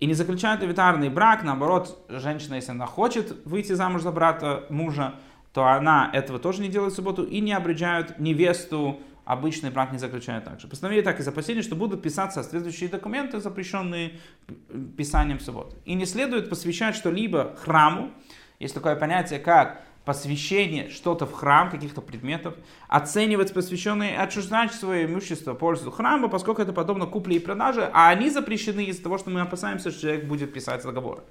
И 0.00 0.06
не 0.06 0.14
заключают 0.14 0.62
авитарный 0.62 1.08
брак, 1.08 1.42
наоборот, 1.44 2.04
женщина, 2.08 2.54
если 2.54 2.72
она 2.72 2.86
хочет 2.86 3.44
выйти 3.44 3.72
замуж 3.72 4.02
за 4.02 4.12
брата 4.12 4.66
мужа, 4.68 5.14
то 5.52 5.66
она 5.66 6.10
этого 6.12 6.38
тоже 6.38 6.62
не 6.62 6.68
делает 6.68 6.92
в 6.92 6.96
субботу 6.96 7.22
и 7.22 7.40
не 7.40 7.52
обречают 7.52 8.18
невесту, 8.18 9.00
обычный 9.24 9.70
брак 9.70 9.92
не 9.92 9.98
заключают 9.98 10.44
также. 10.44 10.68
Постановили 10.68 11.02
так 11.02 11.20
из 11.20 11.28
опасения, 11.28 11.62
что 11.62 11.76
будут 11.76 12.02
писаться 12.02 12.42
соответствующие 12.42 12.88
документы, 12.88 13.40
запрещенные 13.40 14.12
писанием 14.96 15.38
в 15.38 15.42
субботу. 15.42 15.76
И 15.84 15.94
не 15.94 16.06
следует 16.06 16.50
посвящать 16.50 16.94
что-либо 16.96 17.56
храму. 17.56 18.10
Есть 18.58 18.74
такое 18.74 18.96
понятие, 18.96 19.38
как 19.38 19.82
посвящение 20.04 20.90
что-то 20.90 21.26
в 21.26 21.32
храм, 21.32 21.70
каких-то 21.70 22.00
предметов, 22.00 22.54
оценивать 22.88 23.54
посвященные 23.54 24.18
отчуждать 24.18 24.72
свое 24.72 25.06
имущество 25.06 25.54
пользу 25.54 25.90
храма, 25.90 26.28
поскольку 26.28 26.60
это 26.60 26.72
подобно 26.72 27.06
купле 27.06 27.36
и 27.36 27.38
продаже, 27.38 27.90
а 27.92 28.10
они 28.10 28.28
запрещены 28.28 28.84
из-за 28.84 29.02
того, 29.02 29.18
что 29.18 29.30
мы 29.30 29.40
опасаемся, 29.40 29.90
что 29.90 30.02
человек 30.02 30.24
будет 30.26 30.52
писать 30.52 30.82
договоры. 30.82 31.22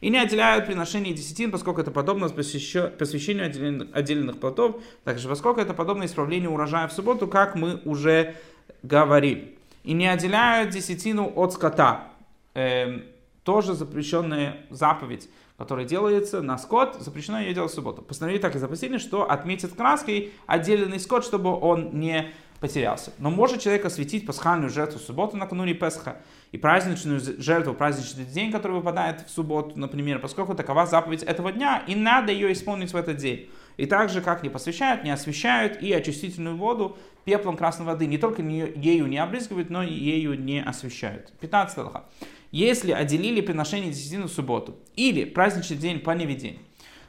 И 0.00 0.10
не 0.10 0.18
отделяют 0.18 0.66
приношение 0.66 1.14
десятин, 1.14 1.50
поскольку 1.50 1.80
это 1.80 1.90
подобно 1.90 2.28
посвящению 2.28 3.46
отдельных, 3.46 3.88
отдельных 3.92 4.38
плодов, 4.38 4.80
также 5.04 5.28
поскольку 5.28 5.60
это 5.60 5.74
подобно 5.74 6.04
исправлению 6.04 6.52
урожая 6.52 6.86
в 6.86 6.92
субботу, 6.92 7.26
как 7.26 7.56
мы 7.56 7.80
уже 7.84 8.36
говорили. 8.82 9.56
И 9.82 9.94
не 9.94 10.06
отделяют 10.06 10.70
десятину 10.70 11.32
от 11.34 11.54
скота. 11.54 12.08
Эм, 12.54 13.04
тоже 13.42 13.74
запрещенная 13.74 14.66
заповедь 14.70 15.28
который 15.58 15.84
делается 15.84 16.40
на 16.40 16.56
скот, 16.56 16.96
запрещено 17.00 17.40
ее 17.40 17.52
делать 17.52 17.72
в 17.72 17.74
субботу. 17.74 18.00
Постановили 18.00 18.40
так 18.40 18.54
и 18.54 18.58
запустили, 18.58 18.96
что 18.96 19.28
отметит 19.28 19.74
краской 19.74 20.32
отдельный 20.46 21.00
скот, 21.00 21.24
чтобы 21.24 21.52
он 21.52 21.98
не 21.98 22.30
потерялся. 22.60 23.12
Но 23.18 23.30
может 23.30 23.60
человек 23.60 23.84
осветить 23.84 24.24
пасхальную 24.24 24.70
жертву 24.70 25.00
в 25.00 25.02
субботу 25.02 25.36
накануне 25.36 25.74
Песха 25.74 26.18
и 26.52 26.58
праздничную 26.58 27.20
жертву, 27.20 27.74
праздничный 27.74 28.24
день, 28.24 28.52
который 28.52 28.72
выпадает 28.74 29.22
в 29.22 29.30
субботу, 29.30 29.72
например, 29.76 30.20
поскольку 30.20 30.54
такова 30.54 30.86
заповедь 30.86 31.24
этого 31.24 31.50
дня, 31.50 31.82
и 31.86 31.94
надо 31.96 32.32
ее 32.32 32.52
исполнить 32.52 32.92
в 32.92 32.96
этот 32.96 33.16
день. 33.16 33.50
И 33.76 33.86
так 33.86 34.10
же, 34.10 34.22
как 34.22 34.44
не 34.44 34.50
посвящают, 34.50 35.04
не 35.04 35.10
освещают 35.10 35.82
и 35.82 35.92
очистительную 35.92 36.56
воду 36.56 36.96
пеплом 37.24 37.56
красной 37.56 37.86
воды, 37.86 38.06
не 38.06 38.18
только 38.18 38.42
ею 38.42 39.06
не 39.06 39.18
обрызгивают, 39.18 39.70
но 39.70 39.82
и 39.82 39.92
ею 39.92 40.40
не 40.40 40.62
освещают. 40.62 41.32
15 41.40 41.78
лоха. 41.78 42.04
Если 42.50 42.92
отделили 42.92 43.40
приношение 43.40 43.90
десятины 43.90 44.24
в 44.24 44.32
субботу 44.32 44.78
или 44.96 45.24
праздничный 45.24 45.76
день 45.76 46.00
по 46.00 46.12
неведению, 46.12 46.60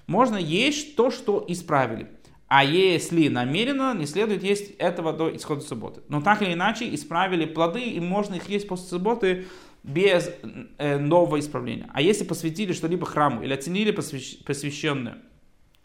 можно 0.08 0.38
есть 0.38 0.96
то, 0.96 1.12
что 1.12 1.44
исправили. 1.48 2.08
А 2.48 2.64
если 2.64 3.28
намеренно, 3.28 3.94
не 3.94 4.08
следует 4.08 4.44
есть 4.44 4.72
этого 4.80 5.14
до 5.14 5.36
исхода 5.36 5.62
субботы. 5.62 6.02
Но 6.10 6.20
так 6.20 6.42
или 6.42 6.54
иначе, 6.54 6.94
исправили 6.94 7.46
плоды, 7.46 7.84
и 7.84 8.00
можно 8.00 8.36
их 8.36 8.50
есть 8.50 8.68
после 8.68 8.88
субботы 8.88 9.46
без 9.84 10.32
э, 10.80 10.98
нового 10.98 11.40
исправления. 11.40 11.90
А 11.94 12.02
если 12.02 12.24
посвятили 12.24 12.74
что-либо 12.74 13.06
храму 13.06 13.44
или 13.44 13.54
оценили 13.54 13.92
посвященное, 13.92 15.20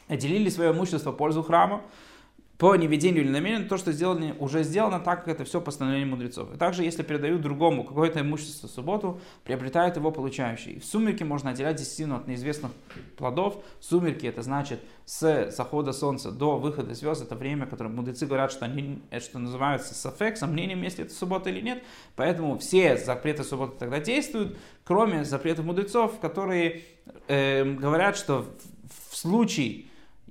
отделили 0.09 0.49
свое 0.49 0.73
имущество 0.73 1.13
в 1.13 1.17
пользу 1.17 1.43
храма, 1.43 1.83
по 2.65 2.77
неведению 2.77 3.25
или 3.25 3.31
намерению, 3.31 3.69
то, 3.69 3.77
что 3.77 3.93
сделано, 3.93 4.35
уже 4.39 4.63
сделано 4.63 4.99
так, 4.99 5.27
как 5.27 5.35
это 5.35 5.45
все 5.45 5.61
постановление 5.61 6.07
мудрецов. 6.07 6.55
И 6.55 6.57
также, 6.57 6.83
если 6.83 7.03
передают 7.03 7.43
другому 7.43 7.85
какое-то 7.85 8.23
имущество 8.23 8.69
в 8.69 8.71
субботу, 8.71 9.21
приобретают 9.45 9.97
его 9.97 10.11
получающий. 10.11 10.81
в 10.81 10.85
сумерки 10.87 11.23
можно 11.25 11.51
отделять 11.51 11.77
десятину 11.77 12.17
от 12.17 12.27
неизвестных 12.27 12.73
плодов. 13.19 13.63
Сумерки 13.81 14.25
это 14.25 14.41
значит 14.41 14.81
с 15.05 15.51
захода 15.51 15.93
солнца 15.93 16.33
до 16.33 16.57
выхода 16.57 16.95
звезд. 16.95 17.23
Это 17.23 17.35
время, 17.35 17.67
которое 17.67 17.91
мудрецы 17.91 18.25
говорят, 18.25 18.51
что 18.51 18.65
они, 18.65 19.03
что 19.21 19.39
называется 19.39 19.95
сафек, 19.95 20.39
сомнением, 20.39 20.81
если 20.85 21.05
это 21.05 21.13
суббота 21.13 21.51
или 21.51 21.61
нет. 21.61 21.83
Поэтому 22.17 22.57
все 22.57 22.97
запреты 22.97 23.45
субботы 23.45 23.75
тогда 23.79 24.01
действуют, 24.01 24.57
кроме 24.85 25.27
запретов 25.27 25.67
мудрецов, 25.67 26.19
которые 26.19 26.81
э, 27.29 27.63
говорят, 27.63 28.17
что 28.17 28.47
в 29.11 29.15
случае 29.19 29.85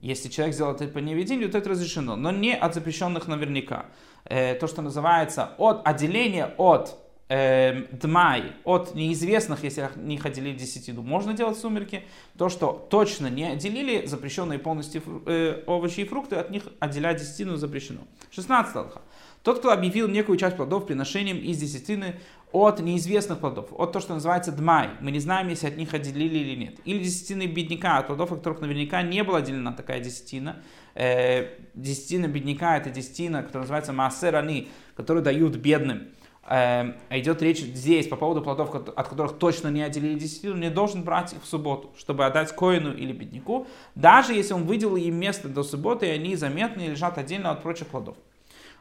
если 0.04 0.28
человек 0.28 0.54
сделал 0.54 0.76
это 0.76 0.86
по 0.88 0.98
неведению, 0.98 1.50
то 1.50 1.58
это 1.58 1.70
разрешено, 1.70 2.18
но 2.18 2.30
не 2.30 2.54
от 2.54 2.74
запрещенных 2.74 3.28
наверняка. 3.28 3.86
Э, 4.26 4.54
то, 4.56 4.68
что 4.68 4.82
называется 4.82 5.52
от 5.58 5.88
отделения 5.88 6.54
от 6.58 6.98
э, 7.30 7.86
дмай, 7.92 8.52
от 8.66 8.96
неизвестных, 8.96 9.64
если 9.64 9.90
них 9.96 10.26
отделили 10.26 10.58
десятину, 10.58 11.04
можно 11.04 11.34
делать 11.34 11.58
сумерки. 11.58 12.04
То, 12.38 12.50
что 12.50 12.86
точно 12.90 13.28
не 13.28 13.46
отделили, 13.46 14.06
запрещенные 14.06 14.60
полностью 14.60 15.02
э, 15.26 15.64
овощи 15.68 16.02
и 16.02 16.06
фрукты, 16.06 16.36
от 16.36 16.50
них 16.50 16.64
отделять 16.80 17.22
десятину 17.22 17.56
запрещено. 17.56 18.02
16 18.32 18.76
алха. 18.76 19.02
Тот, 19.44 19.60
кто 19.60 19.72
объявил 19.72 20.08
некую 20.08 20.38
часть 20.38 20.56
плодов 20.56 20.86
приношением 20.86 21.38
из 21.38 21.58
десятины 21.58 22.16
от 22.54 22.80
неизвестных 22.80 23.40
плодов, 23.40 23.74
от 23.74 23.92
того, 23.92 24.02
что 24.02 24.14
называется 24.14 24.54
дмай. 24.54 24.92
Мы 25.02 25.12
не 25.12 25.20
знаем, 25.20 25.50
если 25.50 25.68
от 25.68 25.76
них 25.76 25.94
отделили 25.94 26.38
или 26.38 26.56
нет. 26.56 26.76
Или 26.86 27.04
десятины 27.04 27.46
бедняка, 27.48 27.98
от 27.98 28.08
плодов, 28.08 28.32
от 28.32 28.38
которых 28.38 28.62
наверняка 28.62 29.02
не 29.02 29.22
была 29.22 29.40
отделена 29.40 29.74
такая 29.74 30.00
десятина. 30.00 30.64
Э, 30.96 31.58
десятина 31.74 32.28
бедняка 32.28 32.78
это 32.78 32.90
десятина, 32.90 33.44
которая 33.44 33.64
называется 33.64 33.92
маасерани, 33.92 34.70
которую 34.96 35.24
дают 35.24 35.58
бедным. 35.58 36.08
Э, 36.48 36.94
идет 37.10 37.42
речь 37.42 37.60
здесь 37.60 38.08
по 38.08 38.16
поводу 38.16 38.42
плодов, 38.42 38.74
от 38.74 39.08
которых 39.10 39.40
точно 39.40 39.68
не 39.68 39.82
отделили 39.82 40.18
десятину, 40.18 40.56
не 40.56 40.70
должен 40.70 41.04
брать 41.04 41.34
их 41.34 41.44
в 41.44 41.48
субботу, 41.48 41.92
чтобы 41.98 42.26
отдать 42.26 42.56
коину 42.56 42.94
или 42.94 43.12
бедняку, 43.12 43.68
даже 43.94 44.34
если 44.34 44.54
он 44.54 44.64
выделил 44.64 44.96
им 44.96 45.16
место 45.16 45.50
до 45.50 45.64
субботы, 45.64 46.06
и 46.06 46.12
они 46.12 46.38
заметны 46.38 46.84
и 46.84 46.90
лежат 46.92 47.18
отдельно 47.18 47.52
от 47.52 47.62
прочих 47.62 47.88
плодов. 47.88 48.16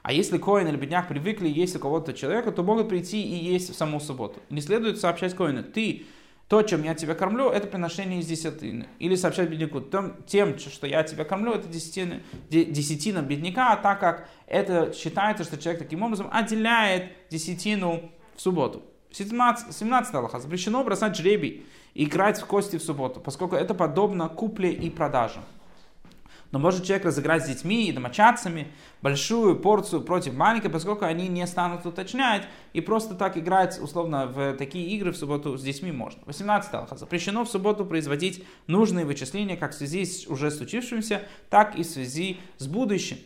А 0.02 0.12
если 0.12 0.38
коин 0.38 0.66
или 0.66 0.76
бедняк 0.76 1.08
привыкли 1.08 1.48
есть 1.48 1.76
у 1.76 1.78
кого-то 1.78 2.12
человека, 2.12 2.50
то 2.50 2.62
могут 2.62 2.88
прийти 2.88 3.22
и 3.22 3.34
есть 3.34 3.70
в 3.70 3.76
саму 3.76 4.00
субботу. 4.00 4.40
Не 4.50 4.60
следует 4.60 4.98
сообщать 4.98 5.34
коину, 5.34 5.62
ты 5.62 6.06
то, 6.48 6.60
чем 6.62 6.82
я 6.82 6.94
тебя 6.94 7.14
кормлю, 7.14 7.48
это 7.48 7.66
приношение 7.66 8.20
из 8.20 8.26
десятины. 8.26 8.86
Или 8.98 9.14
сообщать 9.14 9.48
бедняку, 9.48 9.80
тем, 10.26 10.58
что 10.58 10.86
я 10.86 11.02
тебя 11.02 11.24
кормлю, 11.24 11.52
это 11.52 11.68
десятина, 11.68 12.20
десятина 12.50 13.22
бедняка, 13.22 13.72
а 13.72 13.76
так 13.76 14.00
как 14.00 14.28
это 14.46 14.92
считается, 14.92 15.44
что 15.44 15.56
человек 15.56 15.80
таким 15.82 16.02
образом 16.02 16.28
отделяет 16.30 17.12
десятину 17.30 18.10
в 18.36 18.40
субботу. 18.42 18.82
17, 19.12 19.74
17 19.74 20.14
Аллаха. 20.14 20.40
Запрещено 20.40 20.82
бросать 20.84 21.16
жребий 21.16 21.64
и 21.94 22.04
играть 22.04 22.40
в 22.40 22.46
кости 22.46 22.76
в 22.76 22.82
субботу, 22.82 23.20
поскольку 23.20 23.56
это 23.56 23.72
подобно 23.72 24.28
купле 24.28 24.72
и 24.72 24.90
продаже. 24.90 25.40
Но 26.52 26.58
может 26.58 26.84
человек 26.84 27.06
разыграть 27.06 27.44
с 27.44 27.48
детьми 27.48 27.88
и 27.88 27.92
домочадцами 27.92 28.68
большую 29.00 29.56
порцию 29.56 30.02
против 30.02 30.34
маленькой, 30.34 30.70
поскольку 30.70 31.06
они 31.06 31.28
не 31.28 31.46
станут 31.46 31.84
уточнять 31.86 32.46
и 32.74 32.80
просто 32.80 33.14
так 33.14 33.36
играть 33.36 33.80
условно 33.80 34.26
в 34.26 34.54
такие 34.54 34.86
игры 34.90 35.12
в 35.12 35.16
субботу 35.16 35.56
с 35.56 35.62
детьми 35.62 35.90
можно. 35.90 36.20
18 36.26 36.74
алха. 36.74 36.96
Запрещено 36.96 37.44
в 37.44 37.48
субботу 37.48 37.86
производить 37.86 38.44
нужные 38.66 39.06
вычисления 39.06 39.56
как 39.56 39.72
в 39.72 39.74
связи 39.74 40.04
с 40.04 40.26
уже 40.26 40.50
случившимся, 40.50 41.22
так 41.48 41.74
и 41.74 41.82
в 41.82 41.86
связи 41.86 42.38
с 42.58 42.66
будущим. 42.66 43.16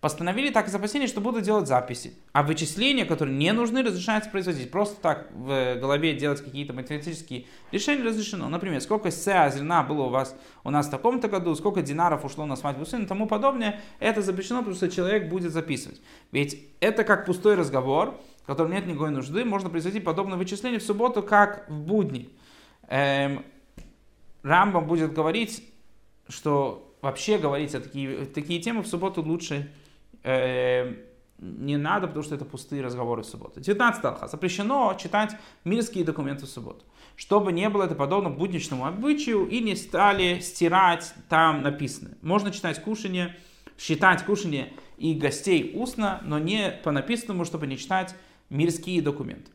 Постановили 0.00 0.50
так 0.50 0.66
из 0.66 0.74
опасения, 0.74 1.06
что 1.06 1.20
будут 1.20 1.42
делать 1.42 1.68
записи. 1.68 2.14
А 2.32 2.42
вычисления, 2.42 3.04
которые 3.04 3.36
не 3.36 3.52
нужны, 3.52 3.82
разрешается 3.82 4.30
производить. 4.30 4.70
Просто 4.70 4.98
так 5.00 5.30
в 5.32 5.74
голове 5.74 6.14
делать 6.14 6.42
какие-то 6.42 6.72
математические 6.72 7.44
решения 7.70 8.02
разрешено. 8.02 8.48
Например, 8.48 8.80
сколько 8.80 9.10
сеа 9.10 9.50
зерна 9.50 9.82
было 9.82 10.04
у 10.04 10.08
вас 10.08 10.34
у 10.64 10.70
нас 10.70 10.86
в 10.86 10.90
таком-то 10.90 11.28
году, 11.28 11.54
сколько 11.54 11.82
динаров 11.82 12.24
ушло 12.24 12.46
на 12.46 12.56
свадьбу 12.56 12.86
сына 12.86 13.02
и 13.02 13.06
тому 13.06 13.26
подобное. 13.26 13.80
Это 13.98 14.22
запрещено, 14.22 14.60
потому 14.60 14.74
что 14.74 14.88
человек 14.88 15.28
будет 15.28 15.52
записывать. 15.52 16.00
Ведь 16.32 16.66
это 16.80 17.04
как 17.04 17.26
пустой 17.26 17.54
разговор, 17.54 18.18
в 18.42 18.46
котором 18.46 18.72
нет 18.72 18.86
никакой 18.86 19.10
нужды. 19.10 19.44
Можно 19.44 19.68
производить 19.68 20.02
подобное 20.02 20.38
вычисление 20.38 20.80
в 20.80 20.82
субботу, 20.82 21.22
как 21.22 21.68
в 21.68 21.78
будни. 21.78 22.30
Эм, 22.88 23.44
Рамбам 24.42 24.86
будет 24.86 25.12
говорить, 25.12 25.62
что 26.28 26.96
вообще 27.02 27.36
говорить 27.36 27.74
о 27.74 27.80
такие, 27.80 28.24
такие 28.24 28.60
темы 28.60 28.82
в 28.82 28.86
субботу 28.86 29.22
лучше 29.22 29.56
э, 29.56 29.68
не 30.22 31.76
надо, 31.76 32.06
потому 32.06 32.22
что 32.22 32.34
это 32.34 32.44
пустые 32.44 32.82
разговоры 32.82 33.22
в 33.22 33.26
субботу. 33.26 33.60
19 33.60 34.04
алха. 34.04 34.28
Запрещено 34.28 34.94
читать 35.00 35.36
мирские 35.64 36.04
документы 36.04 36.46
в 36.46 36.48
субботу. 36.48 36.84
Чтобы 37.16 37.52
не 37.52 37.68
было 37.68 37.84
это 37.84 37.94
подобно 37.94 38.30
будничному 38.30 38.86
обычаю 38.86 39.46
и 39.48 39.60
не 39.60 39.74
стали 39.74 40.40
стирать 40.40 41.14
там 41.28 41.62
написанное. 41.62 42.16
Можно 42.20 42.50
читать 42.50 42.82
кушание, 42.82 43.36
считать 43.78 44.24
кушание 44.24 44.72
и 44.98 45.14
гостей 45.14 45.72
устно, 45.74 46.20
но 46.24 46.38
не 46.38 46.70
по 46.84 46.92
написанному, 46.92 47.44
чтобы 47.44 47.66
не 47.66 47.78
читать 47.78 48.14
мирские 48.50 49.00
документы. 49.00 49.50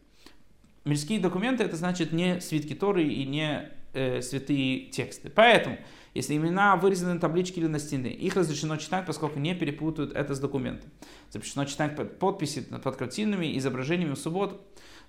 Мирские 0.86 1.20
документы 1.20 1.64
это 1.64 1.76
значит 1.76 2.12
не 2.12 2.42
свитки 2.42 2.74
Торы 2.74 3.04
и 3.04 3.26
не 3.26 3.72
э, 3.94 4.22
святые 4.22 4.88
тексты. 4.88 5.30
Поэтому 5.30 5.78
если 6.16 6.38
имена 6.38 6.78
вырезаны 6.78 7.16
на 7.16 7.20
табличке 7.20 7.60
или 7.60 7.68
на 7.68 7.78
стене, 7.78 8.12
их 8.12 8.36
разрешено 8.38 8.78
читать, 8.78 9.06
поскольку 9.06 9.38
не 9.38 9.54
перепутают 9.54 10.14
это 10.14 10.34
с 10.34 10.40
документом. 10.40 10.90
Запрещено 11.30 11.66
читать 11.66 12.18
подписи 12.18 12.62
под 12.62 12.96
картинами, 12.96 13.58
изображениями 13.58 14.14
в 14.14 14.18
субботу. 14.18 14.62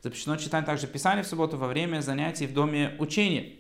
Запрещено 0.03 0.37
читать 0.37 0.67
также 0.67 0.89
Писание 0.89 1.23
в 1.23 1.29
субботу 1.29 1.57
во 1.57 1.69
время 1.69 2.01
занятий 2.01 2.49
в 2.49 2.53
доме 2.53 2.97
учения. 2.99 3.53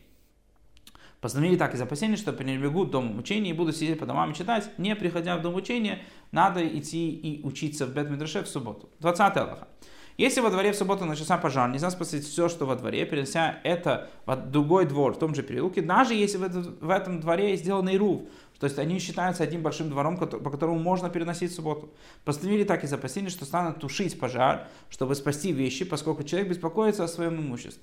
Постановили 1.21 1.57
так 1.57 1.73
из 1.75 1.81
опасения, 1.81 2.17
что 2.17 2.33
пренебрегут 2.33 2.91
дом 2.91 3.17
учения 3.17 3.50
и 3.50 3.55
будут 3.55 3.76
сидеть 3.76 4.00
по 4.00 4.07
домам 4.07 4.33
и 4.33 4.35
читать, 4.35 4.69
не 4.76 4.97
приходя 4.97 5.37
в 5.37 5.43
дом 5.43 5.55
учения, 5.55 6.03
надо 6.33 6.67
идти 6.67 7.11
и 7.11 7.43
учиться 7.45 7.87
в 7.87 7.95
Бет 7.95 8.09
в 8.11 8.47
субботу. 8.47 8.91
20 8.99 9.37
Аллаха. 9.37 9.69
Если 10.16 10.40
во 10.40 10.49
дворе 10.49 10.73
в 10.73 10.76
субботу 10.76 11.04
начался 11.04 11.37
пожар, 11.37 11.68
нельзя 11.68 11.90
спасать 11.90 12.25
все, 12.25 12.49
что 12.49 12.64
во 12.64 12.75
дворе, 12.75 13.04
перенося 13.04 13.58
это 13.64 14.08
в 14.25 14.35
другой 14.35 14.87
двор, 14.87 15.12
в 15.12 15.18
том 15.18 15.35
же 15.35 15.42
переулке, 15.42 15.82
даже 15.82 16.14
если 16.14 16.38
в, 16.38 16.42
это, 16.42 16.61
в 16.61 16.88
этом 16.88 17.20
дворе 17.20 17.54
сделан 17.56 17.94
рув, 17.99 18.23
то 18.58 18.64
есть 18.64 18.78
они 18.78 18.99
считаются 18.99 19.42
одним 19.42 19.62
большим 19.62 19.90
двором, 19.90 20.16
по 20.16 20.50
которому 20.50 20.78
можно 20.78 21.11
переносить 21.11 21.54
субботу. 21.54 21.90
Постановили 22.25 22.64
так 22.64 22.82
из 22.82 22.92
опасения, 22.94 23.28
что 23.28 23.44
станут 23.44 23.80
тушить 23.80 24.18
пожар, 24.18 24.68
чтобы 24.88 25.14
спасти 25.14 25.52
вещи, 25.52 25.85
поскольку 25.85 26.23
человек 26.23 26.49
беспокоится 26.49 27.04
о 27.04 27.08
своем 27.08 27.37
имуществе. 27.37 27.82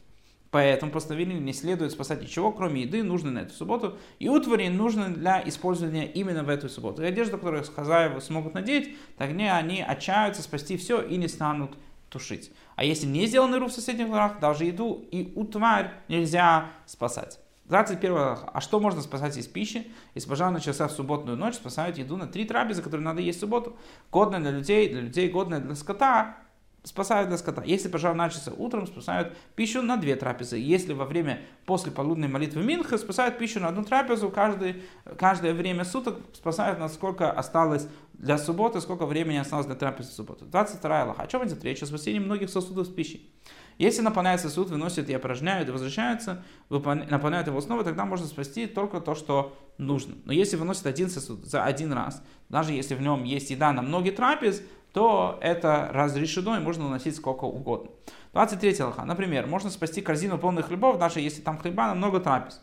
Поэтому 0.50 0.92
постановили 0.92 1.34
не 1.34 1.54
следует 1.54 1.92
спасать 1.92 2.22
ничего, 2.22 2.52
кроме 2.52 2.84
еды, 2.84 3.04
нужной 3.04 3.32
на 3.32 3.40
эту 3.40 3.54
субботу, 3.54 3.98
и 4.20 4.30
утвари 4.30 4.68
нужны 4.68 5.10
для 5.10 5.48
использования 5.48 6.08
именно 6.08 6.44
в 6.44 6.50
эту 6.50 6.70
субботу. 6.70 7.04
И 7.04 7.06
одежду, 7.06 7.38
которую 7.38 7.64
хозяева 7.64 8.20
смогут 8.20 8.54
надеть, 8.54 8.96
тогда 9.18 9.58
они 9.58 9.82
отчаются 9.82 10.44
спасти 10.44 10.78
все 10.78 11.02
и 11.02 11.18
не 11.18 11.28
станут 11.28 11.72
тушить. 12.14 12.52
А 12.76 12.86
если 12.86 13.08
не 13.08 13.26
сделаны 13.26 13.60
ру 13.60 13.68
в 13.68 13.74
соседних 13.74 14.08
дворах, 14.08 14.40
даже 14.40 14.66
еду 14.66 15.06
и 15.12 15.34
утварь 15.36 15.92
нельзя 16.08 16.70
спасать. 16.86 17.40
21 17.66 18.16
А 18.54 18.62
что 18.62 18.80
можно 18.80 19.02
спасать 19.02 19.36
из 19.38 19.48
пищи? 19.48 19.92
Если 20.16 20.30
пожар 20.30 20.52
начался 20.52 20.88
в 20.88 20.92
субботную 20.92 21.38
ночь, 21.38 21.56
спасают 21.56 21.98
еду 21.98 22.18
на 22.18 22.28
три 22.28 22.46
трапезы, 22.46 22.82
которые 22.82 23.04
надо 23.04 23.22
есть 23.22 23.40
в 23.40 23.42
субботу. 23.42 23.76
Годная 24.12 24.40
для 24.40 24.52
людей, 24.52 24.90
для 24.90 25.02
людей 25.02 25.30
годная 25.30 25.60
для 25.60 25.76
скота, 25.76 26.38
спасают 26.84 27.30
для 27.30 27.38
скота. 27.38 27.64
Если 27.64 27.88
пожар 27.88 28.14
начался 28.14 28.52
утром, 28.52 28.86
спасают 28.88 29.36
пищу 29.56 29.82
на 29.82 29.98
две 29.98 30.16
трапезы. 30.16 30.58
Если 30.58 30.94
во 30.94 31.06
время 31.06 31.42
после 31.66 31.92
полуденной 31.92 32.28
молитвы 32.28 32.62
Минха 32.62 32.98
спасают 32.98 33.38
пищу 33.38 33.60
на 33.60 33.70
одну 33.70 33.84
трапезу, 33.84 34.30
каждый, 34.30 34.84
каждое 35.18 35.54
время 35.54 35.86
суток 35.86 36.20
спасают, 36.34 36.80
насколько 36.80 37.32
осталось 37.32 37.88
для 38.14 38.38
субботы, 38.38 38.82
сколько 38.82 39.06
времени 39.06 39.38
осталось 39.38 39.66
для 39.66 39.76
трапезы 39.76 40.12
субботы. 40.12 40.46
22 40.46 41.02
Аллаха. 41.02 41.24
О 41.24 41.28
чем 41.28 41.46
идет 41.48 41.64
речь? 41.64 41.82
О 41.82 41.86
спасении 41.86 42.20
многих 42.20 42.50
сосудов 42.50 42.88
с 42.88 42.90
пищей. 42.90 43.34
Если 43.78 44.02
наполняют 44.02 44.42
сосуд, 44.42 44.70
выносят 44.70 45.10
и 45.10 45.14
опорожняют, 45.14 45.68
и 45.68 45.72
возвращаются, 45.72 46.44
наполняют 46.70 47.48
его 47.48 47.60
снова, 47.60 47.84
тогда 47.84 48.06
можно 48.06 48.28
спасти 48.28 48.68
только 48.68 49.02
то, 49.02 49.16
что 49.16 49.58
нужно. 49.78 50.16
Но 50.26 50.34
если 50.34 50.58
выносят 50.58 50.86
один 50.86 51.10
сосуд 51.10 51.46
за 51.46 51.64
один 51.64 51.92
раз, 51.92 52.22
даже 52.50 52.74
если 52.74 52.94
в 52.94 53.02
нем 53.02 53.24
есть 53.24 53.50
еда 53.50 53.72
на 53.74 53.82
многие 53.82 54.12
трапез, 54.12 54.62
то 54.94 55.40
это 55.42 55.90
разрешено 55.92 56.56
и 56.56 56.60
можно 56.60 56.86
уносить 56.86 57.16
сколько 57.16 57.46
угодно. 57.46 57.90
23 58.34 58.84
лоха. 58.84 59.04
Например, 59.06 59.48
можно 59.48 59.70
спасти 59.72 60.02
корзину 60.02 60.38
полных 60.38 60.68
хлебов, 60.68 61.00
даже 61.00 61.20
если 61.20 61.42
там 61.42 61.58
хлеба 61.58 61.88
на 61.88 61.96
много 61.96 62.20
трапез. 62.20 62.62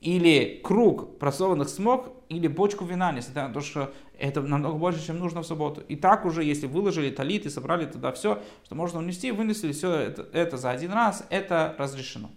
Или 0.00 0.60
круг 0.64 1.18
просованных 1.18 1.68
смог, 1.68 2.10
или 2.28 2.46
бочку 2.48 2.84
вина, 2.84 3.12
несмотря 3.12 3.48
на 3.48 3.54
то, 3.54 3.60
что 3.60 3.92
это 4.18 4.40
намного 4.42 4.76
больше, 4.76 5.04
чем 5.04 5.18
нужно 5.18 5.42
в 5.42 5.46
субботу. 5.46 5.80
И 5.82 5.96
так 5.96 6.24
уже, 6.24 6.44
если 6.44 6.66
выложили 6.66 7.10
талит 7.10 7.46
и 7.46 7.50
собрали 7.50 7.86
туда 7.86 8.12
все, 8.12 8.40
что 8.64 8.74
можно 8.74 9.00
унести, 9.00 9.32
вынесли 9.32 9.72
все 9.72 9.92
это, 9.92 10.22
это 10.32 10.56
за 10.56 10.70
один 10.70 10.92
раз, 10.92 11.24
это 11.30 11.74
разрешено. 11.78 12.30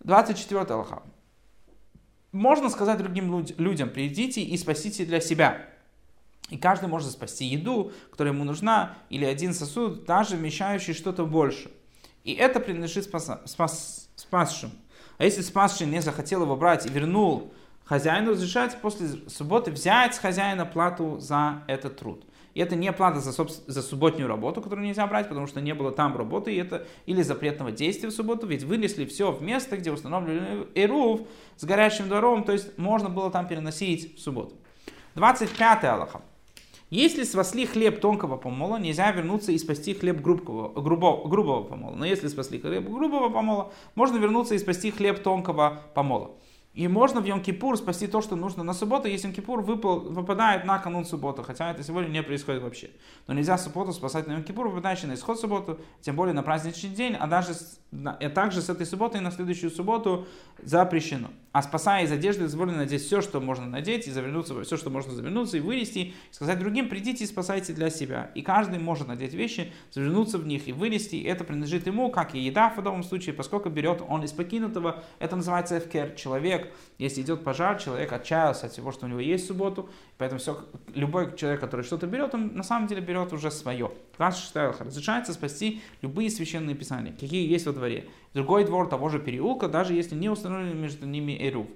24 0.00 0.74
лоха. 0.74 1.02
Можно 2.32 2.68
сказать 2.68 2.98
другим 2.98 3.44
людям, 3.58 3.90
придите 3.90 4.42
и 4.42 4.56
спасите 4.56 5.04
для 5.04 5.20
себя. 5.20 5.66
И 6.50 6.58
каждый 6.58 6.88
может 6.88 7.10
спасти 7.10 7.44
еду, 7.46 7.92
которая 8.10 8.34
ему 8.34 8.44
нужна, 8.44 8.98
или 9.08 9.24
один 9.24 9.54
сосуд, 9.54 10.04
даже 10.04 10.36
вмещающий 10.36 10.94
что-то 10.94 11.24
больше. 11.24 11.70
И 12.24 12.34
это 12.34 12.60
принадлежит 12.60 13.04
спас, 13.04 13.30
спас, 13.46 14.08
спасшим. 14.16 14.72
А 15.18 15.24
если 15.24 15.42
спасший 15.42 15.86
не 15.86 16.00
захотел 16.00 16.42
его 16.42 16.56
брать 16.56 16.86
и 16.86 16.88
вернул 16.88 17.52
хозяину, 17.84 18.32
разрешается 18.32 18.78
после 18.78 19.08
субботы 19.28 19.70
взять 19.70 20.14
с 20.14 20.18
хозяина 20.18 20.66
плату 20.66 21.18
за 21.18 21.62
этот 21.66 21.98
труд. 21.98 22.24
И 22.54 22.60
это 22.60 22.74
не 22.74 22.92
плата 22.92 23.20
за, 23.20 23.32
за 23.32 23.82
субботнюю 23.82 24.28
работу, 24.28 24.60
которую 24.60 24.86
нельзя 24.86 25.06
брать, 25.06 25.28
потому 25.28 25.46
что 25.46 25.60
не 25.60 25.72
было 25.72 25.92
там 25.92 26.16
работы, 26.16 26.52
и 26.52 26.56
это, 26.56 26.86
или 27.06 27.22
запретного 27.22 27.70
действия 27.70 28.08
в 28.08 28.12
субботу, 28.12 28.46
ведь 28.46 28.64
вынесли 28.64 29.04
все 29.04 29.30
в 29.30 29.40
место, 29.40 29.76
где 29.76 29.92
установлен 29.92 30.66
Эрув 30.74 31.22
с 31.56 31.64
горящим 31.64 32.08
двором, 32.08 32.42
то 32.42 32.52
есть 32.52 32.76
можно 32.76 33.08
было 33.08 33.30
там 33.30 33.46
переносить 33.46 34.16
в 34.18 34.20
субботу. 34.20 34.56
25 35.14 35.84
Аллаха. 35.84 36.22
Если 36.90 37.22
спасли 37.22 37.66
хлеб 37.66 38.00
тонкого 38.00 38.36
помола, 38.36 38.76
нельзя 38.76 39.12
вернуться 39.12 39.52
и 39.52 39.58
спасти 39.58 39.94
хлеб 39.94 40.20
грубого, 40.20 40.80
грубого, 40.80 41.28
грубого 41.28 41.62
помола. 41.62 41.94
Но 41.94 42.04
если 42.04 42.26
спасли 42.26 42.58
хлеб 42.58 42.88
грубого 42.88 43.30
помола, 43.30 43.72
можно 43.94 44.16
вернуться 44.16 44.56
и 44.56 44.58
спасти 44.58 44.90
хлеб 44.90 45.22
тонкого 45.22 45.82
помола. 45.94 46.32
И 46.72 46.86
можно 46.86 47.20
в 47.20 47.24
Йом-Кипур 47.24 47.76
спасти 47.76 48.06
то, 48.06 48.20
что 48.20 48.36
нужно 48.36 48.62
на 48.62 48.74
субботу, 48.74 49.08
если 49.08 49.28
Йом-Кипур 49.28 49.60
выпадает 49.62 50.64
на 50.64 50.78
канун 50.78 51.04
субботы, 51.04 51.42
хотя 51.42 51.72
это 51.72 51.82
сегодня 51.82 52.08
не 52.08 52.22
происходит 52.22 52.62
вообще. 52.62 52.90
Но 53.26 53.34
нельзя 53.34 53.58
субботу 53.58 53.92
спасать 53.92 54.28
на 54.28 54.32
Йом-Кипур, 54.34 54.68
выпадающий 54.68 55.08
на 55.08 55.14
исход 55.14 55.40
субботу, 55.40 55.80
тем 56.00 56.14
более 56.14 56.32
на 56.32 56.44
праздничный 56.44 56.90
день, 56.90 57.16
а 57.18 57.26
даже 57.26 57.54
и 58.20 58.28
также 58.28 58.62
с 58.62 58.70
этой 58.70 58.86
субботы 58.86 59.18
и 59.18 59.20
на 59.20 59.32
следующую 59.32 59.70
субботу 59.70 60.28
запрещено. 60.62 61.30
А 61.52 61.62
спасая 61.62 62.04
из 62.04 62.12
одежды, 62.12 62.44
дозволено 62.44 62.76
надеть 62.76 63.02
все, 63.02 63.20
что 63.20 63.40
можно 63.40 63.66
надеть, 63.66 64.06
и 64.06 64.12
завернуться 64.12 64.54
во 64.54 64.62
все, 64.62 64.76
что 64.76 64.90
можно 64.90 65.12
завернуться, 65.12 65.56
и 65.56 65.60
вынести, 65.60 65.98
и 65.98 66.14
сказать 66.30 66.60
другим, 66.60 66.88
придите 66.88 67.24
и 67.24 67.26
спасайте 67.26 67.72
для 67.72 67.90
себя. 67.90 68.30
И 68.36 68.42
каждый 68.42 68.78
может 68.78 69.08
надеть 69.08 69.34
вещи, 69.34 69.72
завернуться 69.90 70.38
в 70.38 70.46
них 70.46 70.68
и 70.68 70.72
вынести. 70.72 71.16
И 71.16 71.24
это 71.24 71.42
принадлежит 71.42 71.88
ему, 71.88 72.10
как 72.12 72.36
и 72.36 72.38
еда 72.38 72.70
в 72.70 72.80
данном 72.80 73.02
случае, 73.02 73.34
поскольку 73.34 73.68
берет 73.68 74.00
он 74.06 74.22
из 74.22 74.30
покинутого. 74.30 75.02
Это 75.18 75.34
называется 75.34 75.78
эфкер. 75.78 76.14
Человек, 76.14 76.59
если 76.98 77.22
идет 77.22 77.44
пожар, 77.44 77.78
человек 77.78 78.12
отчаялся 78.12 78.66
от 78.66 78.72
всего, 78.72 78.92
что 78.92 79.06
у 79.06 79.08
него 79.08 79.20
есть 79.20 79.44
в 79.44 79.48
субботу, 79.48 79.88
поэтому 80.18 80.38
все, 80.38 80.64
любой 80.94 81.36
человек, 81.36 81.60
который 81.60 81.82
что-то 81.82 82.06
берет, 82.06 82.34
он 82.34 82.54
на 82.54 82.62
самом 82.62 82.86
деле 82.88 83.00
берет 83.00 83.32
уже 83.32 83.50
свое. 83.50 83.90
26 84.16 84.80
разрешается 84.80 85.32
спасти 85.32 85.80
любые 86.02 86.30
священные 86.30 86.76
писания, 86.76 87.12
какие 87.12 87.50
есть 87.50 87.66
во 87.66 87.72
дворе. 87.72 88.08
Другой 88.34 88.64
двор 88.64 88.88
того 88.88 89.08
же 89.08 89.18
переулка, 89.18 89.68
даже 89.68 89.94
если 89.94 90.14
не 90.14 90.28
установлен 90.28 90.80
между 90.80 91.06
ними 91.06 91.36
эрув. 91.40 91.66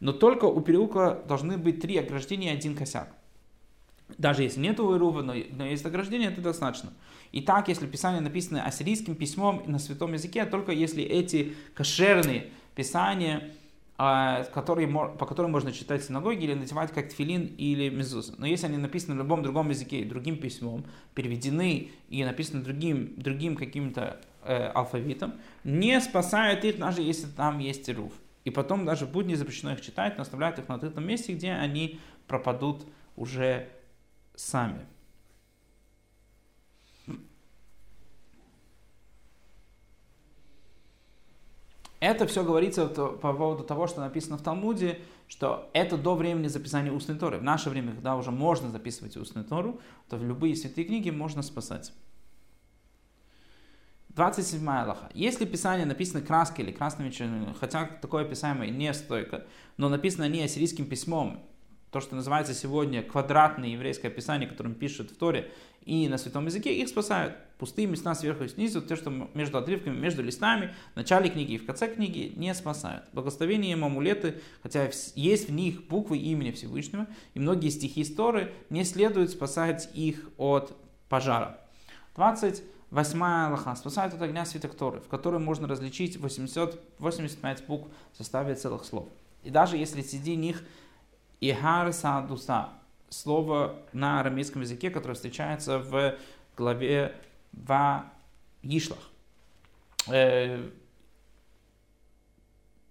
Но 0.00 0.12
только 0.12 0.44
у 0.44 0.60
переулка 0.60 1.22
должны 1.26 1.56
быть 1.56 1.80
три 1.80 1.96
ограждения 1.96 2.52
и 2.52 2.56
один 2.56 2.76
косяк. 2.76 3.08
Даже 4.18 4.42
если 4.42 4.60
нет 4.60 4.78
Эрува, 4.78 5.22
но, 5.22 5.34
но 5.50 5.64
есть 5.64 5.84
ограждение, 5.86 6.30
это 6.30 6.40
достаточно. 6.40 6.92
И 7.32 7.40
так, 7.40 7.68
если 7.68 7.86
писание 7.86 8.20
написано 8.20 8.64
ассирийским 8.64 9.14
письмом 9.14 9.62
на 9.66 9.78
святом 9.78 10.12
языке, 10.12 10.44
только 10.44 10.72
если 10.72 11.02
эти 11.02 11.54
кошерные 11.74 12.50
писания, 12.74 13.50
а, 13.96 14.42
которые, 14.44 14.88
по 14.88 15.24
которым 15.24 15.52
можно 15.52 15.70
читать 15.70 16.02
в 16.02 16.06
синагоге 16.06 16.46
или 16.46 16.54
надевать 16.54 16.90
как 16.92 17.10
тфилин 17.10 17.46
или 17.56 17.88
мезуз. 17.90 18.34
Но 18.38 18.46
если 18.46 18.66
они 18.66 18.76
написаны 18.76 19.14
на 19.14 19.20
любом 19.20 19.42
другом 19.42 19.70
языке, 19.70 20.04
другим 20.04 20.36
письмом, 20.36 20.84
переведены 21.14 21.90
и 22.08 22.24
написаны 22.24 22.62
другим, 22.64 23.14
другим 23.16 23.54
каким-то 23.54 24.20
э, 24.42 24.66
алфавитом, 24.74 25.34
не 25.62 26.00
спасает 26.00 26.64
их, 26.64 26.78
даже 26.78 27.02
если 27.02 27.26
там 27.26 27.60
есть 27.60 27.88
руф. 27.88 28.12
И 28.44 28.50
потом 28.50 28.84
даже 28.84 29.06
в 29.06 29.12
будни 29.12 29.34
запрещено 29.34 29.72
их 29.72 29.80
читать, 29.80 30.16
но 30.16 30.22
оставляют 30.22 30.58
их 30.58 30.68
на 30.68 30.74
открытом 30.74 31.06
месте, 31.06 31.32
где 31.32 31.52
они 31.52 32.00
пропадут 32.26 32.84
уже 33.16 33.68
сами. 34.34 34.80
Это 42.04 42.26
все 42.26 42.44
говорится 42.44 42.86
по 42.86 43.32
поводу 43.32 43.64
того, 43.64 43.86
что 43.86 44.02
написано 44.02 44.36
в 44.36 44.42
Талмуде, 44.42 44.98
что 45.26 45.70
это 45.72 45.96
до 45.96 46.14
времени 46.14 46.48
записания 46.48 46.92
устной 46.92 47.16
Торы. 47.16 47.38
В 47.38 47.42
наше 47.42 47.70
время, 47.70 47.92
когда 47.92 48.14
уже 48.16 48.30
можно 48.30 48.70
записывать 48.70 49.16
устную 49.16 49.46
Тору, 49.46 49.80
то 50.10 50.18
в 50.18 50.22
любые 50.22 50.54
святые 50.54 50.84
книги 50.84 51.08
можно 51.08 51.40
спасать. 51.40 51.94
27 54.10 54.68
Аллаха. 54.68 55.08
Если 55.14 55.46
Писание 55.46 55.86
написано 55.86 56.20
краской 56.20 56.66
или 56.66 56.72
красными 56.72 57.08
чернилами, 57.08 57.54
хотя 57.58 57.86
такое 57.86 58.26
писание 58.26 58.70
не 58.70 58.92
стойко, 58.92 59.46
но 59.78 59.88
написано 59.88 60.28
не 60.28 60.42
ассирийским 60.42 60.84
письмом, 60.84 61.42
то, 61.94 62.00
что 62.00 62.16
называется 62.16 62.54
сегодня 62.54 63.04
квадратное 63.04 63.68
еврейское 63.68 64.10
писание, 64.10 64.48
которым 64.48 64.74
пишут 64.74 65.12
в 65.12 65.16
Торе 65.16 65.52
и 65.84 66.08
на 66.08 66.18
святом 66.18 66.46
языке, 66.46 66.74
их 66.74 66.88
спасают. 66.88 67.36
Пустые 67.56 67.86
места 67.86 68.16
сверху 68.16 68.42
и 68.42 68.48
снизу, 68.48 68.82
то, 68.82 68.96
что 68.96 69.10
между 69.32 69.58
отрывками, 69.58 69.96
между 69.96 70.20
листами, 70.20 70.74
в 70.94 70.96
начале 70.96 71.30
книги 71.30 71.52
и 71.52 71.56
в 71.56 71.64
конце 71.64 71.86
книги 71.86 72.32
не 72.34 72.52
спасают. 72.52 73.04
Благословения 73.12 73.70
им 73.70 73.84
амулеты, 73.84 74.42
хотя 74.64 74.90
есть 75.14 75.48
в 75.48 75.52
них 75.52 75.86
буквы 75.86 76.18
имени 76.18 76.50
Всевышнего, 76.50 77.06
и 77.34 77.38
многие 77.38 77.68
стихи 77.68 78.04
Торы, 78.04 78.52
не 78.70 78.82
следует 78.82 79.30
спасать 79.30 79.88
их 79.94 80.28
от 80.36 80.76
пожара. 81.08 81.60
28 82.16 83.22
Аллаха 83.22 83.76
спасает 83.76 84.14
от 84.14 84.22
огня 84.22 84.44
свиток 84.44 84.74
Торы, 84.74 85.00
в 85.00 85.06
котором 85.06 85.44
можно 85.44 85.68
различить 85.68 86.16
885 86.16 87.66
букв 87.68 87.86
в 88.14 88.16
составе 88.16 88.56
целых 88.56 88.84
слов. 88.84 89.08
И 89.44 89.50
даже 89.50 89.76
если 89.76 90.02
среди 90.02 90.34
них 90.34 90.64
Ихар 91.40 91.92
Садуса. 91.92 92.70
Слово 93.08 93.76
на 93.92 94.20
арамейском 94.20 94.62
языке, 94.62 94.90
которое 94.90 95.14
встречается 95.14 95.78
в 95.78 96.16
главе 96.56 97.14
Ва 97.52 98.06
Ишлах. 98.62 98.98
Э, 100.08 100.68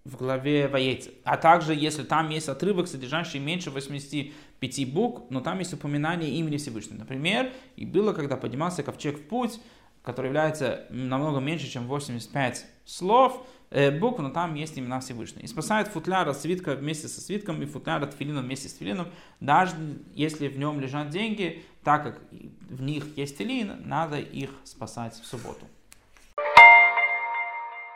в 0.05 0.17
главе 0.17 0.67
Ваейцы. 0.67 1.11
А 1.23 1.37
также, 1.37 1.73
если 1.73 2.03
там 2.03 2.29
есть 2.29 2.49
отрывок, 2.49 2.87
содержащий 2.87 3.39
меньше 3.39 3.71
85 3.71 4.93
букв, 4.93 5.23
но 5.29 5.39
там 5.39 5.59
есть 5.59 5.73
упоминание 5.73 6.29
имени 6.31 6.57
Всевышнего. 6.57 6.99
Например, 6.99 7.51
и 7.77 7.85
было, 7.85 8.13
когда 8.13 8.35
поднимался 8.35 8.83
ковчег 8.83 9.17
в 9.17 9.27
путь, 9.27 9.59
который 10.01 10.27
является 10.27 10.85
намного 10.89 11.39
меньше, 11.39 11.69
чем 11.69 11.87
85 11.87 12.65
слов, 12.85 13.45
э, 13.69 13.97
букв, 13.97 14.19
но 14.19 14.29
там 14.29 14.55
есть 14.55 14.77
имена 14.77 14.99
Всевышнего. 14.99 15.43
И 15.43 15.47
спасает 15.47 15.87
футляр 15.87 16.27
от 16.29 16.37
свитка 16.37 16.75
вместе 16.75 17.07
со 17.07 17.21
свитком 17.21 17.61
и 17.61 17.65
футляр 17.65 18.03
от 18.03 18.13
филина 18.13 18.41
вместе 18.41 18.69
с 18.69 18.77
филином, 18.77 19.07
даже 19.39 19.75
если 20.13 20.47
в 20.47 20.57
нем 20.57 20.79
лежат 20.79 21.09
деньги, 21.09 21.63
так 21.83 22.03
как 22.03 22.21
в 22.31 22.81
них 22.81 23.17
есть 23.17 23.37
филин, 23.37 23.81
надо 23.85 24.19
их 24.19 24.49
спасать 24.63 25.15
в 25.15 25.25
субботу. 25.25 25.65